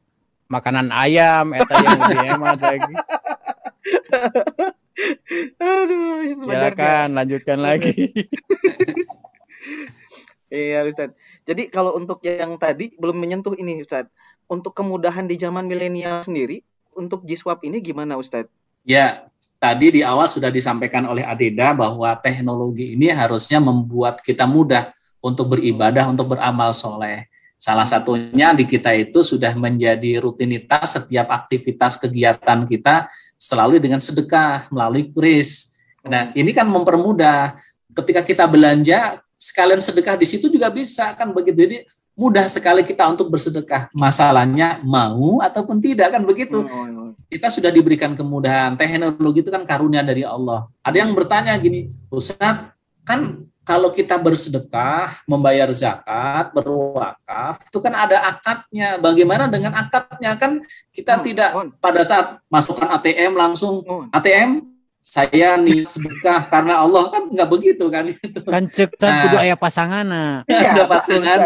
[0.51, 2.93] Makanan ayam eta yang lebih hemat lagi.
[5.57, 8.11] Aduh, silakan lanjutkan lagi.
[10.51, 11.13] iya, Ustaz.
[11.47, 14.05] Jadi kalau untuk yang tadi belum menyentuh ini, Ustaz.
[14.51, 16.61] Untuk kemudahan di zaman milenial sendiri,
[16.93, 18.51] untuk Jiswap ini gimana, Ustaz?
[18.83, 19.31] Ya,
[19.61, 24.91] tadi di awal sudah disampaikan oleh Adeda bahwa teknologi ini harusnya membuat kita mudah
[25.23, 27.29] untuk beribadah, untuk beramal soleh.
[27.61, 33.05] Salah satunya di kita itu sudah menjadi rutinitas setiap aktivitas kegiatan kita
[33.41, 35.81] selalu dengan sedekah melalui kris.
[36.05, 37.57] Nah, ini kan mempermudah
[37.97, 41.57] ketika kita belanja sekalian sedekah di situ juga bisa kan begitu.
[41.65, 41.77] Jadi
[42.13, 43.89] mudah sekali kita untuk bersedekah.
[43.97, 46.61] Masalahnya mau ataupun tidak kan begitu.
[46.61, 47.17] Hmm.
[47.25, 48.77] Kita sudah diberikan kemudahan.
[48.77, 50.69] Teknologi itu kan karunia dari Allah.
[50.85, 52.69] Ada yang bertanya gini, Ustaz,
[53.01, 58.97] kan kalau kita bersedekah, membayar zakat, berwakaf, itu kan ada akadnya.
[58.97, 60.33] Bagaimana dengan akadnya?
[60.33, 64.65] Kan kita tidak pada saat masukkan ATM langsung ATM
[65.01, 68.41] saya nih sedekah karena Allah kan nggak begitu kan itu.
[68.45, 70.05] Kan cek kan kudu aya pasangan.
[70.45, 71.39] Ya, ada pasangan.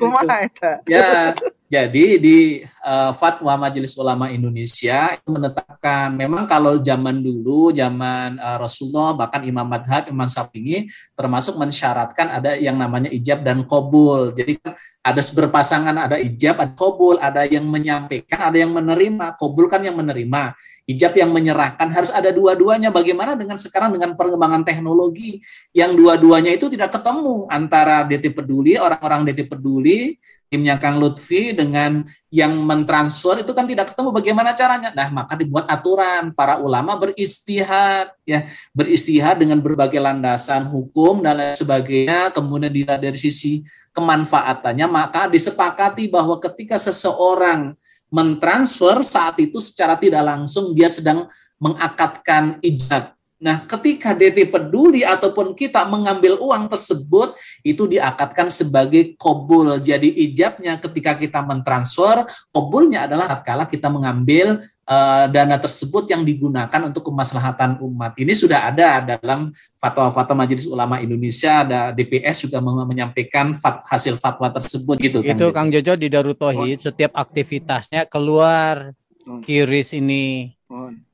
[0.00, 0.48] Kumaha
[0.88, 1.36] Ya,
[1.66, 9.18] jadi di uh, Fatwa Majelis Ulama Indonesia menetapkan memang kalau zaman dulu zaman uh, Rasulullah
[9.18, 10.86] bahkan Imam Madhab Imam Syafi'i
[11.18, 14.30] termasuk mensyaratkan ada yang namanya ijab dan kobul.
[14.38, 19.66] Jadi kan ada berpasangan ada ijab ada kobul ada yang menyampaikan ada yang menerima kobul
[19.66, 20.54] kan yang menerima
[20.86, 22.94] ijab yang menyerahkan harus ada dua-duanya.
[22.94, 25.42] Bagaimana dengan sekarang dengan perkembangan teknologi
[25.74, 30.14] yang dua-duanya itu tidak ketemu antara DT Peduli orang-orang DT Peduli
[30.46, 34.90] timnya Kang Lutfi dengan yang mentransfer itu kan tidak ketemu bagaimana caranya.
[34.94, 41.56] Nah, maka dibuat aturan para ulama beristihad ya, beristihad dengan berbagai landasan hukum dan lain
[41.58, 42.30] sebagainya.
[42.30, 43.66] Kemudian dari sisi
[43.96, 47.72] kemanfaatannya maka disepakati bahwa ketika seseorang
[48.12, 51.26] mentransfer saat itu secara tidak langsung dia sedang
[51.56, 59.76] mengakatkan ijab Nah, ketika DT peduli ataupun kita mengambil uang tersebut, itu diakatkan sebagai kobul.
[59.76, 66.80] Jadi ijabnya ketika kita mentransfer, kobulnya adalah tatkala kita mengambil uh, dana tersebut yang digunakan
[66.88, 68.16] untuk kemaslahatan umat.
[68.16, 74.48] Ini sudah ada dalam fatwa-fatwa Majelis Ulama Indonesia, ada DPS juga menyampaikan fat, hasil fatwa
[74.48, 75.20] tersebut gitu.
[75.20, 78.96] Itu Kang Jojo di Darut Tauhid, setiap aktivitasnya keluar
[79.28, 79.44] hmm.
[79.44, 80.55] kiris ini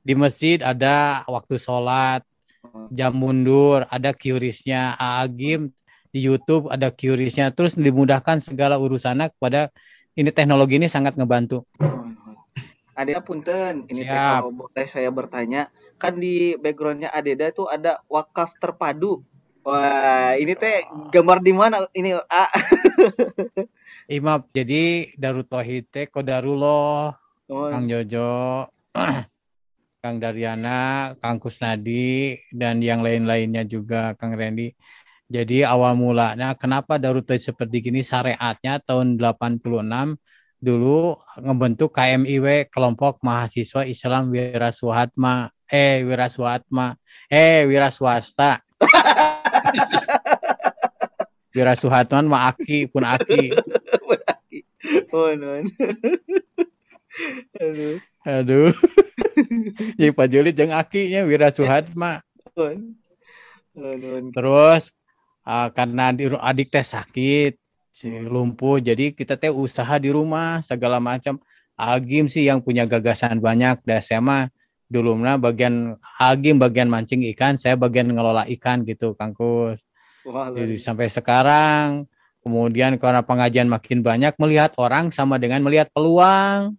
[0.01, 2.25] di masjid ada waktu sholat,
[2.89, 4.97] jam mundur, ada QRIS-nya.
[4.97, 5.69] Agim
[6.13, 7.53] di YouTube ada QRIS-nya.
[7.53, 9.69] Terus dimudahkan segala urusannya kepada
[10.13, 11.65] ini teknologi ini sangat ngebantu.
[12.93, 19.25] Adeda punten, ini kalau boleh saya bertanya, kan di backgroundnya Adeda tuh ada wakaf terpadu.
[19.65, 21.81] Wah, ini teh gambar di mana?
[21.89, 22.51] Ini ah,
[24.11, 27.17] Imam, jadi Darut Tauhid teh Kodarullah,
[27.49, 28.69] oh, Kang Jojo,
[30.03, 34.75] Kang Daryana, Kang Kusnadi, dan yang lain-lainnya juga Kang Randy.
[35.31, 39.63] Jadi awal mulanya kenapa Darut seperti gini syariatnya tahun 86
[40.59, 46.99] dulu ngebentuk KMIW kelompok mahasiswa Islam Wira Suhatma eh Wira Suhatma
[47.31, 48.59] eh Wira Swasta
[51.55, 52.89] Wira Suhatman mah Aki.
[52.89, 53.53] Pun Aki.
[55.13, 55.69] Oh, non.
[57.61, 58.73] Aduh, aduh.
[59.99, 62.21] Jadi Pak Juli jeung Aki nya Wira Suhatma
[64.33, 64.93] terus
[65.41, 67.57] ah, karena di- adik teh sakit
[67.93, 71.37] si lumpuh jadi kita teh usaha di rumah segala macam.
[71.73, 74.45] Agim sih yang punya gagasan banyak dah saya mah
[74.85, 79.81] dulu mah bagian Agim bagian mancing ikan saya bagian ngelola ikan gitu Kangkus.
[80.21, 82.05] Wah, Jadi sampai sekarang
[82.45, 86.77] kemudian karena pengajian makin banyak melihat orang sama dengan melihat peluang.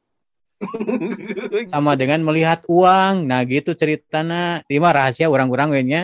[1.73, 6.03] sama dengan melihat uang nah gitu ceritanya lima rahasia orang-orang we nya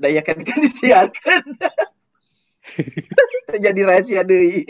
[0.00, 1.42] Daya kan kan disiarkan.
[3.64, 4.64] Jadi rahasia deui.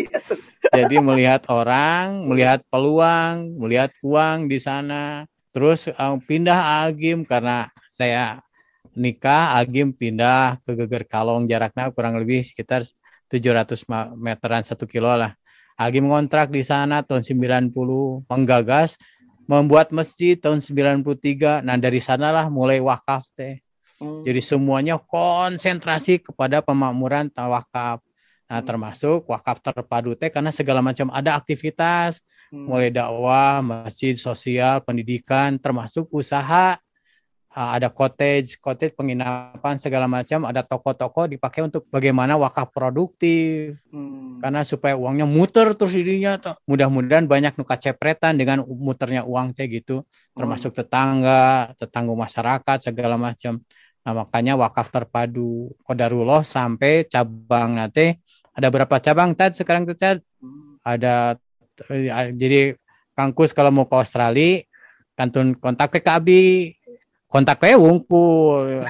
[0.70, 5.24] Jadi melihat orang, melihat peluang, melihat uang di sana.
[5.54, 8.42] Terus eh, pindah Agim karena saya
[8.92, 12.84] nikah, Agim pindah ke Geger Kalong jaraknya kurang lebih sekitar
[13.32, 15.32] 700 ma- meteran satu kilo lah.
[15.76, 18.96] Agim ngontrak di sana tahun 90, menggagas
[19.44, 21.60] membuat masjid tahun 93.
[21.60, 23.60] Nah dari sanalah mulai wakaf teh.
[24.00, 24.24] Hmm.
[24.24, 28.00] Jadi semuanya konsentrasi kepada pemakmuran tawakaf.
[28.46, 32.62] Nah, termasuk wakaf terpadu teh karena segala macam ada aktivitas Hmm.
[32.62, 36.85] mulai dakwah, masjid, sosial, pendidikan, termasuk usaha Ah,
[37.56, 44.36] ada cottage, cottage penginapan segala macam, ada toko-toko dipakai untuk bagaimana wakaf produktif Hmm.
[44.44, 46.36] karena supaya uangnya muter terus dirinya
[46.68, 50.04] mudah-mudahan banyak nuka cepretan dengan muternya uang teh gitu
[50.36, 53.56] termasuk tetangga, tetangga masyarakat segala macam.
[54.04, 58.12] Nah, makanya wakaf terpadu Kodarullah sampai cabang nanti
[58.52, 60.20] ada berapa cabang tad sekarang tuh Tad?
[60.44, 60.76] Hmm.
[60.84, 61.40] Ada
[61.88, 62.76] eh, jadi
[63.16, 64.60] Kangkus kalau mau ke Australia
[65.16, 66.76] kantun kontak ke Abi.
[67.26, 68.82] Kontak ke wungkul.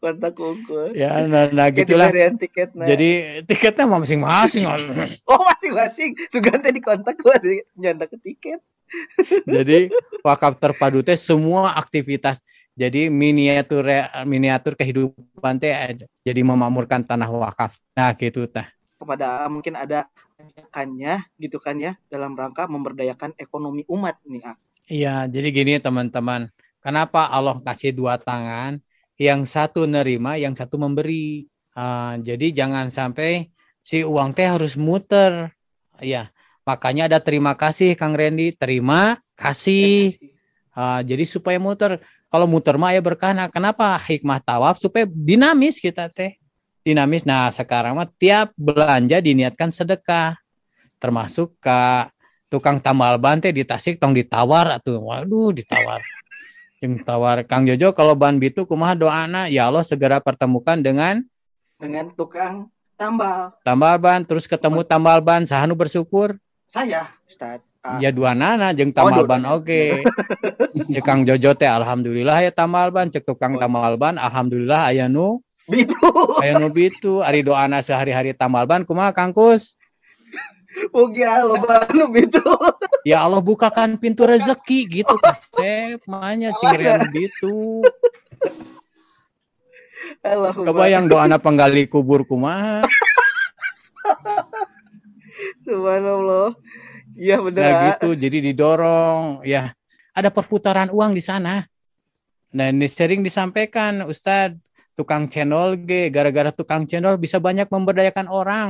[0.00, 0.94] Kontak unggul.
[0.94, 2.08] ya nah, nah gitulah.
[2.10, 2.86] varian tiketnya.
[2.86, 3.10] Jadi
[3.48, 4.62] tiketnya mah masing-masing.
[5.30, 6.14] oh masing-masing.
[6.30, 7.38] Sugante di kontak gua
[7.74, 8.60] nyanda ke tiket.
[9.56, 9.90] Jadi
[10.22, 12.38] wakaf terpadu teh semua aktivitas
[12.76, 13.82] jadi miniatur
[14.28, 16.04] miniatur kehidupan teh ada.
[16.22, 17.74] jadi memakmurkan tanah wakaf.
[17.96, 18.68] Nah, gitu tah.
[19.00, 20.06] Kepada mungkin ada
[20.36, 24.44] ajakannya gitu kan ya dalam rangka memberdayakan ekonomi umat nih.
[24.44, 24.56] ah.
[24.86, 26.52] Iya, jadi gini teman-teman.
[26.84, 28.78] Kenapa Allah kasih dua tangan?
[29.16, 31.48] Yang satu nerima, yang satu memberi.
[31.72, 35.50] Ah, jadi jangan sampai si uang teh harus muter.
[35.98, 36.30] Iya,
[36.68, 40.14] makanya ada terima kasih Kang Randy, terima kasih.
[40.76, 41.98] Ah, jadi supaya muter.
[42.28, 43.32] Kalau muter mah ya berkah.
[43.32, 46.36] Nah, kenapa hikmah tawaf supaya dinamis kita teh.
[46.86, 47.26] Dinamis.
[47.26, 50.38] Nah, sekarang mah tiap belanja diniatkan sedekah.
[50.96, 52.06] Termasuk ke
[52.46, 55.02] tukang tambal ban teh di Tasik tong ditawar atuh.
[55.02, 55.98] Waduh, ditawar.
[56.78, 61.24] Yang tawar Kang Jojo kalau ban bitu kumaha doana ya Allah segera pertemukan dengan
[61.80, 63.56] Dengan tukang tambal.
[63.64, 66.36] tambal ban terus ketemu tambal ban sahanu bersyukur
[66.68, 67.64] Saya, Ustaz.
[67.80, 70.04] Ah, ya dua nana jeung Oh, tambal dua ban oke
[70.94, 73.60] ya Kang Jojo teh alhamdulillah ya tambal ban cek tukang Oh.
[73.60, 75.98] tambal ban alhamdulillah aya nu Bitu.
[76.42, 79.74] aya nu bitu ari doana sehari-hari tambal ban kumaha Kang Kus
[80.92, 82.44] Mugi lo baru bitu.
[83.02, 86.04] ya Allah bukakan pintu rezeki gitu kasep
[86.62, 87.82] cingirian gitu
[90.22, 90.70] Allahumma.
[90.70, 92.86] kebayang doana penggali kubur kumaha
[95.66, 96.54] Subhanallah.
[97.16, 97.60] Iya bener.
[97.64, 97.84] Nah ah.
[97.92, 99.72] gitu, jadi didorong ya.
[100.16, 101.64] Ada perputaran uang di sana.
[102.56, 104.56] Nah ini sering disampaikan Ustadz,
[104.96, 108.68] tukang cendol G, gara-gara tukang cendol bisa banyak memberdayakan orang.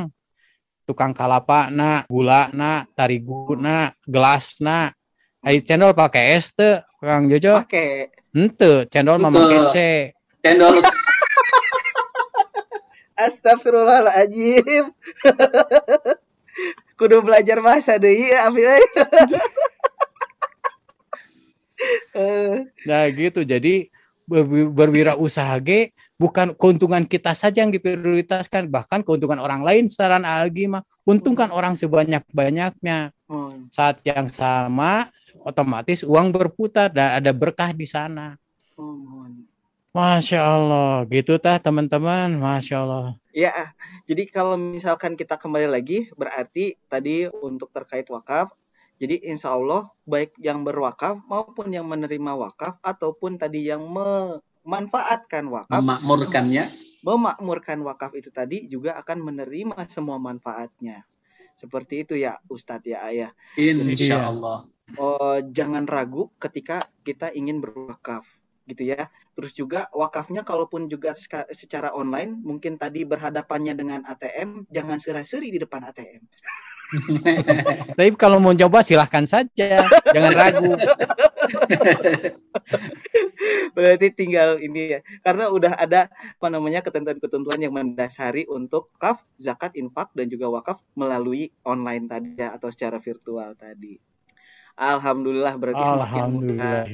[0.87, 4.91] Tukang kalapa na, gula na, tarigu na, gelas na.
[5.43, 7.62] Ayo cendol pakai es teu, Kang Jojo.
[7.62, 8.11] Pakai.
[8.35, 9.77] Ente, cendol make C.
[10.43, 10.83] Cendol
[13.16, 14.93] Astagfirullahaladzim.
[17.01, 18.85] Kudu belajar bahasa deui abi euy.
[22.16, 23.93] Eh, Nah gitu, jadi
[24.24, 30.69] ber- berwirausaha G bukan keuntungan kita saja yang diprioritaskan, bahkan keuntungan orang lain secara algi
[30.69, 33.12] mah untungkan orang sebanyak-banyaknya.
[33.29, 33.69] Hmm.
[33.73, 35.12] Saat yang sama
[35.45, 38.35] otomatis uang berputar dan ada berkah di sana.
[38.75, 39.47] Hmm.
[39.97, 43.17] Masya Allah, gitu tah teman-teman, Masya Allah.
[43.33, 43.73] Ya,
[44.05, 48.53] jadi kalau misalkan kita kembali lagi, berarti tadi untuk terkait wakaf,
[49.01, 53.85] jadi insya Allah baik yang berwakaf maupun yang menerima wakaf ataupun tadi yang
[54.67, 56.64] memanfaatkan wakaf, Memakmurkannya.
[57.01, 61.07] memakmurkan wakaf itu tadi juga akan menerima semua manfaatnya.
[61.55, 63.31] Seperti itu ya Ustadz ya Ayah.
[63.57, 64.29] Insya Iya.
[64.29, 64.59] Allah.
[64.99, 68.27] Oh, jangan ragu ketika kita ingin berwakaf
[68.67, 69.09] gitu ya.
[69.33, 71.14] Terus juga wakafnya kalaupun juga
[71.51, 76.23] secara online mungkin tadi berhadapannya dengan ATM jangan seri-seri di depan ATM.
[77.99, 80.75] Tapi kalau mau coba silahkan saja, jangan ragu.
[83.77, 85.01] Berarti tinggal ini ya.
[85.23, 90.79] Karena udah ada apa namanya ketentuan-ketentuan yang mendasari untuk kaf, zakat, infak dan juga wakaf
[90.95, 93.99] melalui online tadi ya atau secara virtual tadi.
[94.77, 96.85] Alhamdulillah berarti semakin mudah.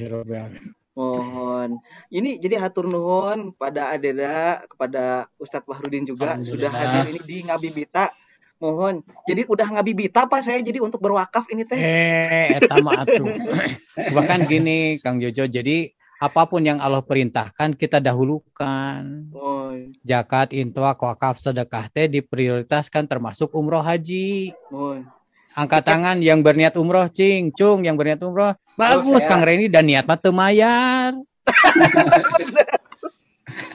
[0.93, 1.81] Mohon.
[2.13, 8.13] Ini jadi hatur nuhun pada Adeda, kepada Ustadz Fahrudin juga sudah hadir ini di Ngabibita.
[8.61, 9.01] Mohon.
[9.25, 11.75] Jadi udah Ngabibita Pak saya jadi untuk berwakaf ini teh.
[11.75, 13.25] Eh, eta mah atuh.
[14.15, 15.89] Bahkan gini, Kang Jojo, jadi
[16.21, 19.33] apa pun yang Allah perintahkan kita dahulukan.
[19.33, 19.97] Mohon.
[20.05, 24.53] Zakat, infak, wakaf, sedekah teh diprioritaskan termasuk umroh haji.
[24.69, 25.09] Mohon.
[25.53, 28.57] Angkat tangan yang berniat umroh, cing, cung yang berniat umroh.
[28.73, 31.13] Bagus saya- Kang Reni dan niat mah teu mayar.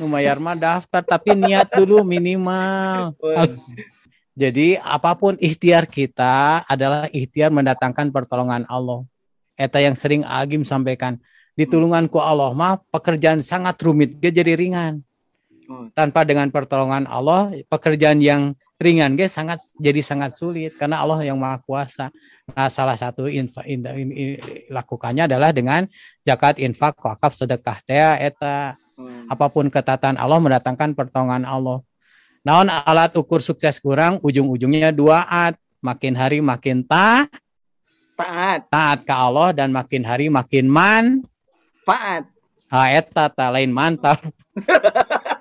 [0.03, 3.15] Nu mayar mah daftar tapi niat dulu minimal.
[4.35, 9.07] Jadi apa pun ikhtiar kita adalah ikhtiar mendatangkan pertolongan Allah.
[9.55, 11.19] Eta yang sering Agim sampaikan.
[11.59, 15.03] Ditulunganku Allah mah pekerjaan sangat rumit, dia jadi ringan.
[15.69, 15.93] Hmm.
[15.93, 21.37] Tanpa dengan pertolongan Allah, pekerjaan yang ringan guys sangat jadi sangat sulit karena Allah yang
[21.37, 22.09] maha kuasa.
[22.57, 24.41] Nah, salah satu infa, in- in- in-
[24.73, 25.85] lakukannya adalah dengan
[26.25, 29.29] zakat, infak, wakaf, sedekah teh eta Mohon.
[29.29, 31.85] apa pun ketatan Allah mendatangkan pertolongan Allah.
[32.49, 35.55] Naon alat ukur sukses kurang ujung-ujungnya dua at.
[35.79, 37.31] Makin hari makin ta,
[38.19, 41.23] Taat, taat ke Allah dan makin hari makin man.
[41.87, 42.27] faat.
[42.67, 44.19] Ha eta ta lain mantap.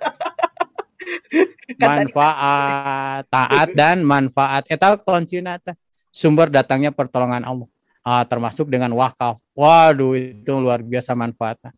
[1.82, 4.68] manfaat, taat dan manfaat.
[4.68, 5.76] Eta kuncinya teh.
[6.12, 7.70] Sumber datangnya pertolongan Allah.
[8.02, 9.38] Ah, termasuk dengan wakaf.
[9.52, 11.76] Waduh, itu luar biasa manfaatnya.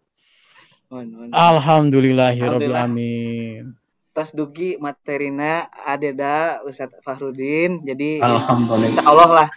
[0.89, 1.29] Mohon, mohon.
[1.33, 2.85] Alhamdulillahirabbil Alhamdulillah.
[2.85, 3.63] alamin.
[4.09, 7.85] Tas dugi materina Adeda Ustadz Fahrudin.
[7.85, 8.89] Jadi Alhamdulillah.
[8.89, 9.47] Insya Allah lah.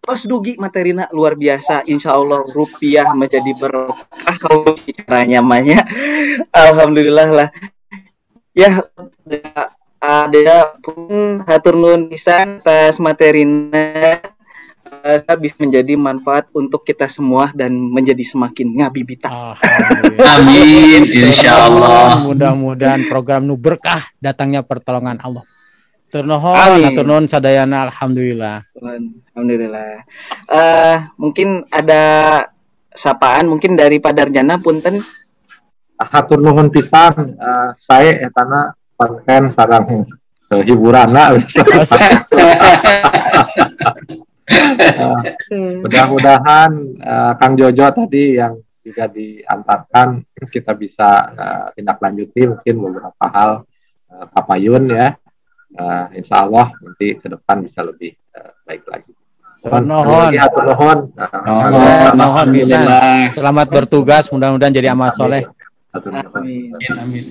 [0.00, 1.86] Tos dugi materina luar biasa.
[1.86, 5.86] Insya Allah rupiah menjadi berkah kalau bicaranya namanya.
[6.66, 7.48] Alhamdulillah lah.
[8.60, 8.84] Ya,
[10.04, 14.20] ada pun hatur nuhun pisan atas materina
[15.00, 19.32] Eh, bisa menjadi manfaat untuk kita semua dan menjadi semakin ngabibita.
[20.36, 21.08] Amin.
[21.08, 22.20] Insya Allah.
[22.20, 25.46] Mudah-mudahan program nu berkah datangnya pertolongan Allah.
[26.10, 26.26] Atur
[27.06, 28.66] nuhun sadayana alhamdulillah.
[28.76, 30.04] Alhamdulillah.
[30.52, 32.02] Eh mungkin ada
[32.92, 35.00] sapaan mungkin dari Pak Darjana punten
[36.00, 39.84] Hatur nuhun pisan eh, saya etana konten sarang
[40.48, 41.12] eh, hiburan
[45.84, 53.24] mudah-mudahan eh, Kang Jojo tadi yang juga diantarkan kita bisa eh, tindak lanjuti mungkin beberapa
[53.28, 53.68] hal
[54.08, 55.20] eh, Papayun ya
[55.70, 59.12] Eh, Insya Allah nanti ke depan bisa lebih eh, baik lagi.
[59.60, 60.98] Nuhun,
[62.16, 62.80] nuhun bisa.
[63.36, 65.46] Selamat bertugas, mudah-mudahan jadi amal soleh.
[65.90, 66.14] Nuhun.
[66.34, 66.70] Amin.
[66.94, 67.24] Amin.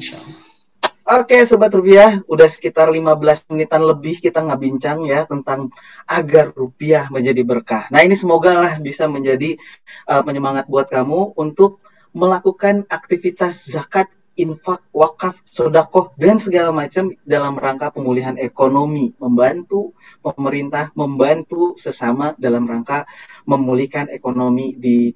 [1.10, 5.74] Oke Sobat Rupiah, udah sekitar 15 menitan lebih kita nggak bincang ya tentang
[6.06, 7.90] agar rupiah menjadi berkah.
[7.90, 9.58] Nah ini semoga lah bisa menjadi
[10.06, 11.82] uh, penyemangat buat kamu untuk
[12.14, 14.06] melakukan aktivitas zakat,
[14.38, 19.18] infak, wakaf, sodakoh, dan segala macam dalam rangka pemulihan ekonomi.
[19.18, 23.10] Membantu pemerintah, membantu sesama dalam rangka
[23.50, 25.10] memulihkan ekonomi di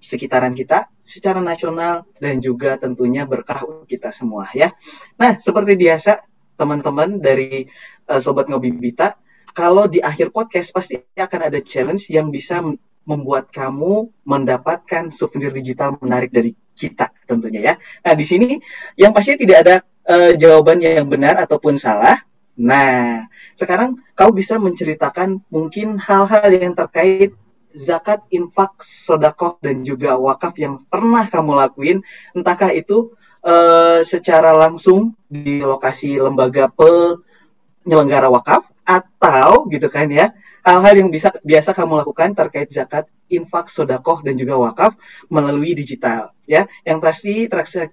[0.00, 4.72] sekitaran kita secara nasional dan juga tentunya berkah untuk kita semua ya.
[5.20, 6.24] Nah, seperti biasa
[6.56, 7.68] teman-teman dari
[8.08, 9.20] uh, sobat Ngobibita,
[9.52, 12.64] kalau di akhir podcast pasti akan ada challenge yang bisa
[13.04, 17.74] membuat kamu mendapatkan souvenir digital menarik dari kita tentunya ya.
[18.04, 18.56] Nah, di sini
[18.96, 19.76] yang pasti tidak ada
[20.08, 22.16] uh, jawaban yang benar ataupun salah.
[22.60, 23.24] Nah,
[23.56, 27.32] sekarang kau bisa menceritakan mungkin hal-hal yang terkait
[27.74, 31.98] zakat, infak, sodakoh, dan juga wakaf yang pernah kamu lakuin,
[32.34, 33.14] entahkah itu
[33.46, 41.32] uh, secara langsung di lokasi lembaga penyelenggara wakaf atau gitu kan ya hal-hal yang bisa
[41.40, 44.92] biasa kamu lakukan terkait zakat, infak, sodakoh dan juga wakaf
[45.32, 46.68] melalui digital ya.
[46.84, 47.34] Yang pasti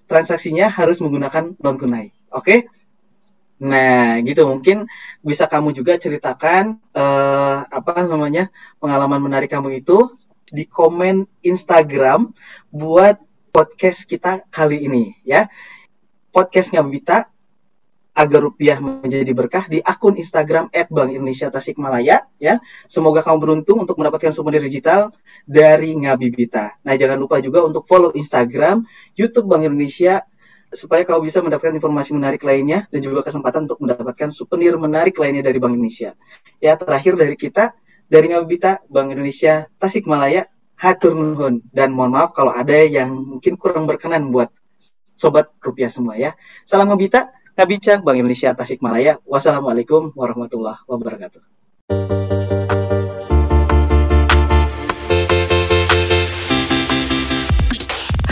[0.08, 2.12] transaksinya harus menggunakan non tunai.
[2.32, 2.44] Oke?
[2.44, 2.60] Okay?
[3.58, 4.86] Nah, gitu mungkin
[5.26, 10.14] bisa kamu juga ceritakan uh, apa namanya pengalaman menarik kamu itu
[10.48, 12.32] di komen Instagram
[12.70, 13.18] buat
[13.50, 15.50] podcast kita kali ini ya.
[16.30, 17.34] Podcast Ngabita
[18.18, 22.58] agar rupiah menjadi berkah di akun Instagram @bank Indonesia Tasikmalaya ya.
[22.86, 25.14] Semoga kamu beruntung untuk mendapatkan souvenir digital
[25.46, 26.82] dari Ngabibita.
[26.82, 30.26] Nah, jangan lupa juga untuk follow Instagram, YouTube Bank Indonesia
[30.72, 35.44] supaya kau bisa mendapatkan informasi menarik lainnya dan juga kesempatan untuk mendapatkan souvenir menarik lainnya
[35.44, 36.14] dari Bank Indonesia.
[36.60, 37.76] Ya, terakhir dari kita
[38.08, 40.48] dari Ngabita Bank Indonesia Tasikmalaya
[40.78, 44.54] hatur nuhun dan mohon maaf kalau ada yang mungkin kurang berkenan buat
[45.18, 46.38] sobat rupiah semua ya.
[46.64, 49.18] Salam Ngabita, Ngabincang Bank Indonesia Tasikmalaya.
[49.26, 51.67] Wassalamualaikum warahmatullahi wabarakatuh.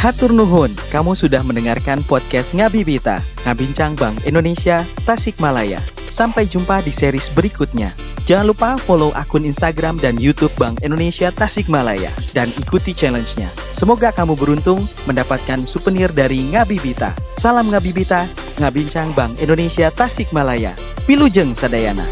[0.05, 5.81] Hatur Nuhun, kamu sudah mendengarkan podcast Ngabibita, Ngabincang Bank Indonesia, Tasikmalaya.
[6.13, 7.89] Sampai jumpa di series berikutnya.
[8.29, 13.49] Jangan lupa follow akun Instagram dan YouTube Bank Indonesia Tasikmalaya dan ikuti challenge-nya.
[13.73, 17.17] Semoga kamu beruntung mendapatkan souvenir dari Ngabibita.
[17.17, 18.29] Salam Ngabibita,
[18.61, 20.77] Ngabincang Bank Indonesia Tasikmalaya.
[21.09, 22.05] Pilujeng Sadayana.